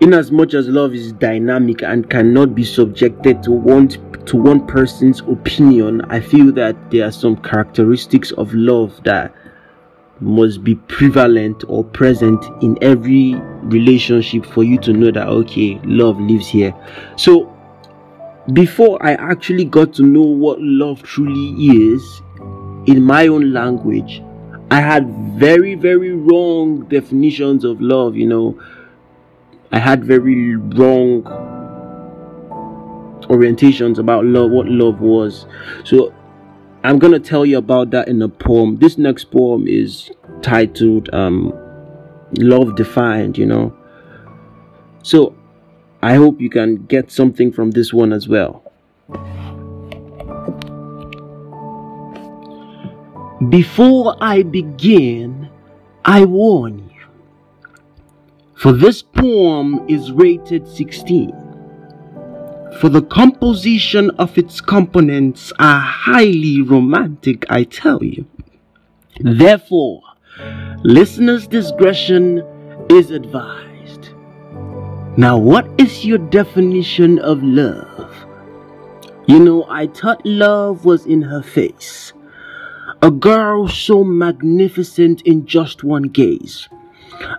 In 0.00 0.14
as 0.14 0.32
much 0.32 0.54
as 0.54 0.66
love 0.66 0.94
is 0.94 1.12
dynamic 1.12 1.82
and 1.82 2.08
cannot 2.08 2.54
be 2.54 2.64
subjected 2.64 3.42
to 3.42 3.52
one 3.52 3.88
to 4.24 4.36
one 4.38 4.66
person's 4.66 5.20
opinion, 5.20 6.00
I 6.08 6.20
feel 6.20 6.52
that 6.52 6.90
there 6.90 7.06
are 7.06 7.12
some 7.12 7.36
characteristics 7.36 8.30
of 8.32 8.54
love 8.54 8.98
that 9.04 9.34
must 10.20 10.64
be 10.64 10.74
prevalent 10.74 11.64
or 11.68 11.84
present 11.84 12.42
in 12.62 12.78
every 12.80 13.34
relationship 13.64 14.46
for 14.46 14.64
you 14.64 14.78
to 14.78 14.94
know 14.94 15.10
that 15.10 15.28
okay, 15.28 15.78
love 15.84 16.18
lives 16.18 16.48
here. 16.48 16.74
So, 17.16 17.54
before 18.54 19.04
I 19.04 19.12
actually 19.12 19.66
got 19.66 19.92
to 19.94 20.02
know 20.02 20.22
what 20.22 20.62
love 20.62 21.02
truly 21.02 21.66
is 21.84 22.22
in 22.86 23.02
my 23.02 23.26
own 23.26 23.52
language, 23.52 24.22
I 24.70 24.80
had 24.80 25.10
very, 25.38 25.74
very 25.74 26.12
wrong 26.12 26.86
definitions 26.88 27.64
of 27.64 27.82
love, 27.82 28.16
you 28.16 28.26
know. 28.26 28.58
I 29.72 29.78
had 29.78 30.04
very 30.04 30.56
wrong 30.56 31.22
orientations 33.22 33.98
about 33.98 34.24
love, 34.24 34.50
what 34.50 34.66
love 34.66 35.00
was. 35.00 35.46
So 35.84 36.12
I'm 36.82 36.98
gonna 36.98 37.20
tell 37.20 37.46
you 37.46 37.58
about 37.58 37.90
that 37.90 38.08
in 38.08 38.20
a 38.22 38.28
poem. 38.28 38.78
This 38.78 38.98
next 38.98 39.30
poem 39.30 39.68
is 39.68 40.10
titled 40.42 41.12
um, 41.12 41.52
Love 42.38 42.74
Defined, 42.74 43.38
you 43.38 43.46
know. 43.46 43.76
So 45.02 45.34
I 46.02 46.14
hope 46.14 46.40
you 46.40 46.50
can 46.50 46.86
get 46.86 47.12
something 47.12 47.52
from 47.52 47.70
this 47.70 47.92
one 47.92 48.12
as 48.12 48.28
well. 48.28 48.64
Before 53.48 54.16
I 54.20 54.42
begin, 54.42 55.48
I 56.04 56.24
warn 56.24 56.78
you. 56.78 56.89
For 58.60 58.72
this 58.72 59.02
poem 59.02 59.86
is 59.88 60.12
rated 60.12 60.68
16 60.68 61.32
for 62.78 62.88
the 62.88 63.02
composition 63.02 64.10
of 64.18 64.38
its 64.38 64.60
components 64.60 65.52
are 65.58 65.80
highly 65.80 66.62
romantic, 66.62 67.44
I 67.50 67.64
tell 67.64 68.02
you. 68.02 68.26
Therefore, 69.18 70.02
listeners' 70.82 71.46
discretion 71.46 72.42
is 72.88 73.10
advised. 73.10 74.10
Now, 75.16 75.36
what 75.36 75.68
is 75.78 76.06
your 76.06 76.18
definition 76.18 77.18
of 77.18 77.42
love? 77.42 78.14
You 79.26 79.40
know, 79.40 79.64
I 79.68 79.88
thought 79.88 80.24
love 80.24 80.84
was 80.84 81.04
in 81.06 81.22
her 81.22 81.42
face. 81.42 82.12
A 83.02 83.10
girl 83.10 83.68
so 83.68 84.04
magnificent 84.04 85.22
in 85.22 85.44
just 85.44 85.82
one 85.82 86.04
gaze. 86.04 86.68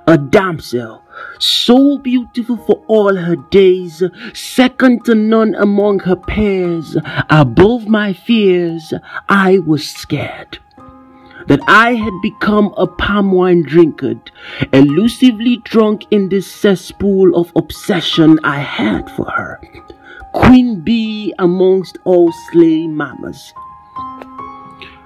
a 0.08 0.18
damsel, 0.18 1.01
so 1.40 1.98
beautiful 1.98 2.58
for 2.58 2.84
all 2.88 3.16
her 3.16 3.36
days, 3.36 4.04
second 4.34 5.06
to 5.06 5.16
none 5.16 5.56
among 5.56 6.00
her 6.00 6.16
peers, 6.16 6.98
above 7.30 7.88
my 7.88 8.14
fears, 8.14 8.94
I 9.28 9.60
was 9.60 9.88
scared 9.88 10.60
that 11.48 11.62
I 11.68 11.96
had 11.96 12.14
become 12.22 12.74
a 12.78 12.88
palm 12.88 13.32
wine 13.32 13.64
drinker, 13.64 14.16
elusively 14.72 15.58
drunk 15.58 16.06
in 16.12 16.30
this 16.30 16.50
cesspool 16.50 17.36
of 17.36 17.52
obsession 17.56 18.40
I 18.44 18.60
had 18.60 19.10
for 19.12 19.30
her. 19.30 19.60
Queen 20.34 20.82
bee 20.82 21.34
amongst 21.40 21.98
all 22.04 22.32
slay 22.52 22.88
mamas. 22.88 23.54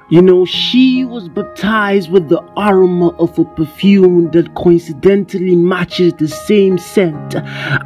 You 0.07 0.21
know, 0.21 0.45
she 0.45 1.03
was 1.03 1.27
baptized 1.29 2.11
with 2.11 2.29
the 2.29 2.39
aroma 2.55 3.07
of 3.17 3.39
a 3.39 3.43
perfume 3.43 4.29
that 4.31 4.53
coincidentally 4.53 5.55
matches 5.55 6.13
the 6.13 6.27
same 6.27 6.77
scent 6.77 7.33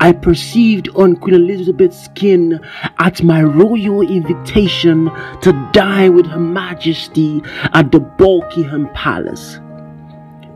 I 0.01 0.11
perceived 0.11 0.89
on 0.95 1.15
Queen 1.15 1.35
Elizabeth's 1.35 2.03
skin 2.03 2.59
at 2.97 3.23
my 3.23 3.41
royal 3.41 4.01
invitation 4.01 5.09
to 5.39 5.69
dine 5.71 6.13
with 6.13 6.25
Her 6.25 6.41
Majesty 6.41 7.41
at 7.71 7.93
the 7.93 8.01
Buckingham 8.01 8.89
Palace. 8.93 9.55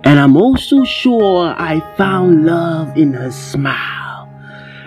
And 0.03 0.19
I'm 0.19 0.35
also 0.35 0.83
sure 0.83 1.55
I 1.57 1.79
found 1.95 2.45
love 2.45 2.97
in 2.97 3.13
her 3.13 3.31
smile. 3.31 4.29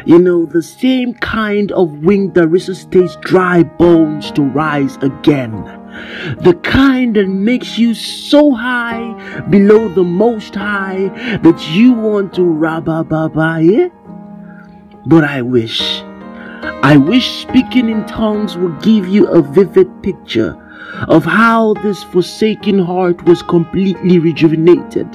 You 0.04 0.18
know, 0.18 0.44
the 0.44 0.62
same 0.62 1.14
kind 1.14 1.72
of 1.72 2.04
wing 2.04 2.34
that 2.34 2.48
resuscitates 2.48 3.16
dry 3.22 3.62
bones 3.62 4.30
to 4.32 4.42
rise 4.42 4.96
again 4.96 5.54
the 6.40 6.54
kind 6.62 7.16
that 7.16 7.28
makes 7.28 7.78
you 7.78 7.94
so 7.94 8.52
high 8.52 9.40
below 9.50 9.88
the 9.88 10.04
most 10.04 10.54
high 10.54 11.08
that 11.42 11.68
you 11.70 11.92
want 11.92 12.34
to 12.34 12.42
rabababa, 12.42 13.64
yeah? 13.64 13.88
But 15.06 15.24
I 15.24 15.42
wish, 15.42 15.80
I 16.82 16.96
wish 16.96 17.42
speaking 17.42 17.88
in 17.88 18.04
tongues 18.06 18.56
would 18.56 18.82
give 18.82 19.06
you 19.06 19.26
a 19.28 19.42
vivid 19.42 20.02
picture 20.02 20.62
of 21.08 21.24
how 21.24 21.74
this 21.74 22.02
forsaken 22.02 22.78
heart 22.78 23.22
was 23.24 23.42
completely 23.42 24.18
rejuvenated 24.18 25.08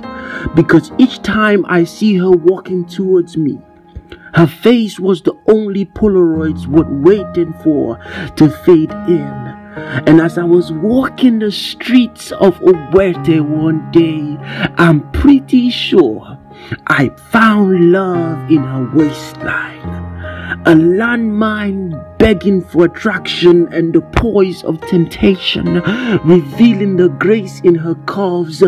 because 0.56 0.92
each 0.98 1.22
time 1.22 1.66
I 1.68 1.84
see 1.84 2.16
her 2.18 2.32
walking 2.32 2.86
towards 2.86 3.36
me, 3.38 3.60
her 4.34 4.48
face 4.48 5.00
was 5.00 5.22
the 5.22 5.34
only 5.48 5.86
Polaroids 5.86 6.68
worth 6.68 6.88
waiting 6.88 7.54
for 7.64 7.98
to 8.38 8.50
fade 8.50 8.92
in. 9.08 9.51
And 9.76 10.20
as 10.20 10.38
I 10.38 10.44
was 10.44 10.72
walking 10.72 11.40
the 11.40 11.52
streets 11.52 12.32
of 12.34 12.60
Ogbete 12.60 13.42
one 13.42 13.90
day, 13.92 14.38
I'm 14.78 15.10
pretty 15.12 15.70
sure 15.70 16.38
I 16.88 17.10
found 17.32 17.92
love 17.92 18.52
in 18.52 18.64
her 18.64 18.90
waistline. 18.94 19.80
A 20.66 20.76
landmine 20.76 22.18
begging 22.20 22.62
for 22.62 22.86
attraction 22.86 23.72
and 23.74 23.94
the 23.94 24.02
poise 24.02 24.64
of 24.64 24.80
temptation, 24.82 25.82
revealing 26.24 26.98
the 26.98 27.10
grace 27.10 27.62
in 27.62 27.76
her 27.76 27.96
curves. 28.06 28.62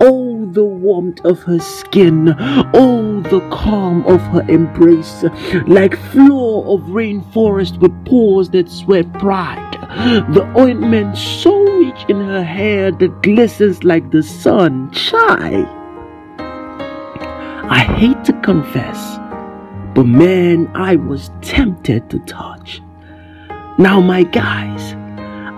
Oh, 0.00 0.29
the 0.52 0.64
warmth 0.64 1.20
of 1.24 1.42
her 1.44 1.58
skin. 1.58 2.34
Oh, 2.74 3.20
the 3.22 3.40
calm 3.50 4.04
of 4.06 4.20
her 4.32 4.42
embrace. 4.48 5.24
Like 5.66 5.96
floor 5.96 6.74
of 6.74 6.82
rainforest 6.88 7.78
with 7.78 8.04
pores 8.04 8.50
that 8.50 8.68
sweat 8.68 9.12
pride 9.14 9.70
the 9.90 10.52
ointment 10.56 11.16
so 11.16 11.52
rich 11.78 12.04
in 12.08 12.20
her 12.20 12.44
hair 12.44 12.92
that 12.92 13.22
glistens 13.22 13.82
like 13.82 14.10
the 14.10 14.22
sun. 14.22 14.90
Chai. 14.92 15.66
I 17.68 17.78
hate 17.96 18.24
to 18.24 18.32
confess, 18.40 19.18
but 19.94 20.04
man, 20.04 20.70
I 20.74 20.96
was 20.96 21.30
tempted 21.42 22.08
to 22.10 22.18
touch. 22.20 22.80
Now, 23.78 24.00
my 24.00 24.22
guys, 24.22 24.94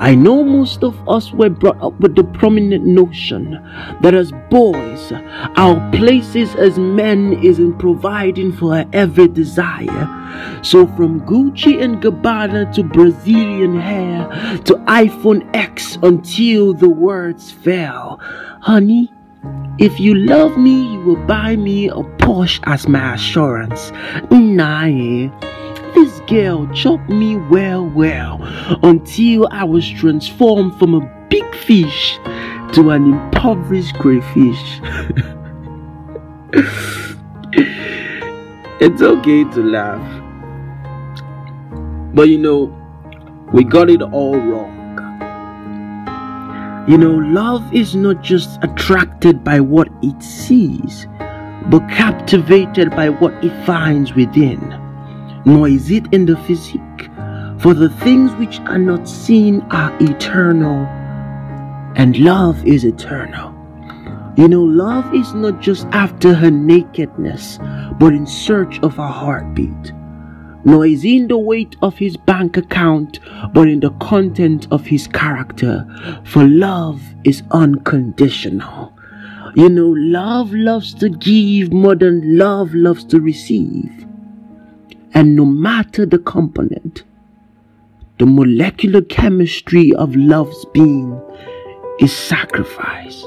I 0.03 0.17
know 0.17 0.43
most 0.43 0.83
of 0.83 1.09
us 1.09 1.31
were 1.31 1.49
brought 1.49 1.81
up 1.81 2.01
with 2.01 2.17
the 2.17 2.25
prominent 2.25 2.85
notion 2.85 3.53
that 4.01 4.15
as 4.15 4.33
boys, 4.51 5.12
our 5.55 5.79
places 5.93 6.57
as 6.57 6.77
men 6.77 7.35
is 7.35 7.61
in 7.61 7.79
providing 7.79 8.53
for 8.53 8.85
every 8.93 9.29
desire. 9.29 10.59
So 10.65 10.88
from 10.88 11.21
Gucci 11.21 11.81
and 11.81 12.03
Gabbana 12.03 12.75
to 12.75 12.83
Brazilian 12.83 13.79
hair 13.79 14.27
to 14.65 14.75
iPhone 14.88 15.49
X 15.55 15.97
until 16.03 16.75
the 16.75 16.88
words 16.88 17.53
fell. 17.53 18.19
Honey, 18.61 19.09
if 19.79 20.01
you 20.01 20.17
love 20.17 20.59
me, 20.59 20.95
you 20.95 21.01
will 21.03 21.27
buy 21.27 21.55
me 21.55 21.88
a 21.88 22.03
Porsche 22.19 22.59
as 22.65 22.88
my 22.88 23.15
assurance. 23.15 23.93
Nah, 24.33 24.87
eh? 24.87 25.31
This 25.94 26.20
girl 26.20 26.66
chopped 26.68 27.11
me 27.11 27.37
well, 27.37 27.85
well, 27.87 28.38
until 28.83 29.46
I 29.50 29.64
was 29.64 29.88
transformed 29.90 30.78
from 30.78 30.94
a 30.94 31.26
big 31.28 31.55
fish 31.55 32.18
to 32.72 32.90
an 32.90 33.12
impoverished 33.12 33.94
crayfish. 33.98 34.81
it's 38.81 39.02
okay 39.02 39.44
to 39.44 39.62
laugh. 39.62 40.22
But 42.14 42.28
you 42.28 42.38
know, 42.38 42.74
we 43.52 43.62
got 43.62 43.90
it 43.90 44.00
all 44.00 44.37
wrong. 44.37 44.72
You 46.88 46.98
know, 46.98 47.12
love 47.12 47.72
is 47.74 47.94
not 47.94 48.22
just 48.22 48.59
attracted 48.62 49.44
by 49.44 49.61
what 49.61 49.88
it 50.02 50.22
sees, 50.22 51.07
but 51.66 51.87
captivated 51.90 52.90
by 52.90 53.11
what 53.11 53.33
it 53.44 53.66
finds 53.66 54.14
within 54.14 54.82
nor 55.44 55.68
is 55.68 55.90
it 55.90 56.12
in 56.12 56.26
the 56.26 56.37
physique. 56.38 57.11
For 57.59 57.74
the 57.74 57.90
things 58.00 58.33
which 58.35 58.59
are 58.61 58.78
not 58.78 59.09
seen 59.09 59.61
are 59.70 59.96
eternal, 60.00 60.87
and 61.96 62.18
love 62.18 62.66
is 62.66 62.85
eternal. 62.85 63.55
You 64.37 64.48
know, 64.48 64.62
love 64.62 65.14
is 65.14 65.35
not 65.35 65.61
just 65.61 65.87
after 65.92 66.35
her 66.35 66.50
nakedness, 66.50 67.59
but 68.00 68.14
in 68.14 68.26
search 68.26 68.81
of 68.81 68.96
her 68.96 69.07
heartbeat. 69.07 69.92
Nor 70.64 70.87
is 70.87 71.05
in 71.05 71.28
the 71.28 71.37
weight 71.38 71.76
of 71.83 71.98
his 71.98 72.16
bank 72.16 72.57
account, 72.57 73.20
but 73.52 73.68
in 73.68 73.81
the 73.81 73.90
content 74.00 74.68
of 74.70 74.87
his 74.87 75.07
character. 75.07 75.87
For 76.24 76.44
love 76.44 77.02
is 77.24 77.42
unconditional. 77.50 78.92
You 79.55 79.68
know, 79.68 79.88
love 79.88 80.52
loves 80.55 80.94
to 80.94 81.11
give 81.11 81.72
more 81.72 81.94
than 81.94 82.38
love 82.38 82.74
loves 82.74 83.05
to 83.07 83.20
receive. 83.20 84.07
And 85.14 85.37
no 85.37 85.44
matter 85.44 86.07
the 86.07 86.18
component, 86.18 87.05
the 88.18 88.27
molecular 88.27 89.03
chemistry 89.03 89.92
of 89.94 90.16
love's 90.16 90.64
being 90.72 91.20
is 91.98 92.12
sacrifice. 92.12 93.27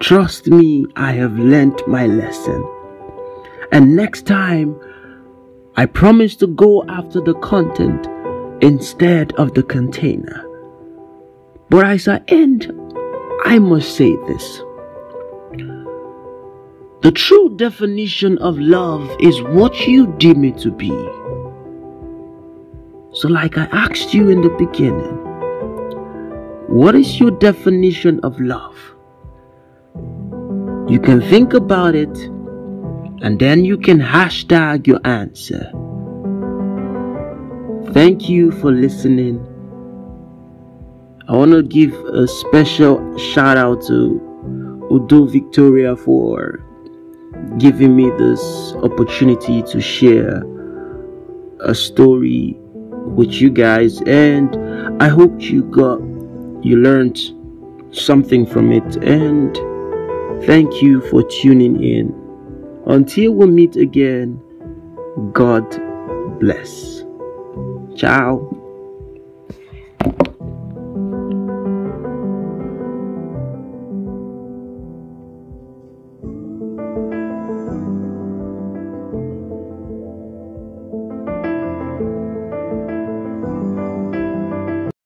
Trust 0.00 0.48
me, 0.48 0.86
I 0.96 1.12
have 1.12 1.38
learnt 1.38 1.86
my 1.88 2.06
lesson. 2.06 2.64
And 3.72 3.96
next 3.96 4.26
time, 4.26 4.78
I 5.76 5.86
promise 5.86 6.36
to 6.36 6.46
go 6.46 6.84
after 6.88 7.20
the 7.20 7.34
content 7.34 8.06
instead 8.62 9.32
of 9.34 9.54
the 9.54 9.62
container. 9.62 10.44
But 11.68 11.86
as 11.86 12.08
I 12.08 12.22
end, 12.28 12.72
I 13.44 13.58
must 13.58 13.96
say 13.96 14.14
this. 14.26 14.60
The 17.06 17.12
true 17.12 17.54
definition 17.54 18.36
of 18.38 18.58
love 18.58 19.08
is 19.20 19.40
what 19.40 19.86
you 19.86 20.08
deem 20.18 20.42
it 20.42 20.58
to 20.58 20.72
be. 20.72 20.90
So, 23.12 23.28
like 23.28 23.56
I 23.56 23.66
asked 23.66 24.12
you 24.12 24.28
in 24.28 24.40
the 24.40 24.48
beginning, 24.48 25.14
what 26.66 26.96
is 26.96 27.20
your 27.20 27.30
definition 27.30 28.18
of 28.24 28.40
love? 28.40 28.76
You 30.90 30.98
can 30.98 31.20
think 31.20 31.54
about 31.54 31.94
it 31.94 32.10
and 33.22 33.38
then 33.38 33.64
you 33.64 33.78
can 33.78 34.00
hashtag 34.00 34.88
your 34.88 34.98
answer. 35.04 35.70
Thank 37.92 38.28
you 38.28 38.50
for 38.50 38.72
listening. 38.72 39.38
I 41.28 41.36
want 41.36 41.52
to 41.52 41.62
give 41.62 41.94
a 42.06 42.26
special 42.26 43.16
shout 43.16 43.56
out 43.56 43.86
to 43.86 44.88
Udo 44.90 45.26
Victoria 45.26 45.94
for 45.94 46.66
giving 47.58 47.96
me 47.96 48.10
this 48.18 48.72
opportunity 48.82 49.62
to 49.62 49.80
share 49.80 50.42
a 51.60 51.74
story 51.74 52.56
with 52.60 53.32
you 53.32 53.50
guys 53.50 54.02
and 54.02 54.56
I 55.02 55.08
hope 55.08 55.40
you 55.40 55.64
got 55.64 56.00
you 56.64 56.76
learned 56.78 57.18
something 57.92 58.46
from 58.46 58.72
it. 58.72 58.96
And 58.96 59.54
thank 60.44 60.82
you 60.82 61.00
for 61.08 61.22
tuning 61.22 61.82
in. 61.82 62.14
Until 62.86 63.32
we 63.32 63.46
meet 63.46 63.76
again 63.76 64.40
God 65.32 65.68
bless. 66.38 67.04
Ciao 67.96 68.55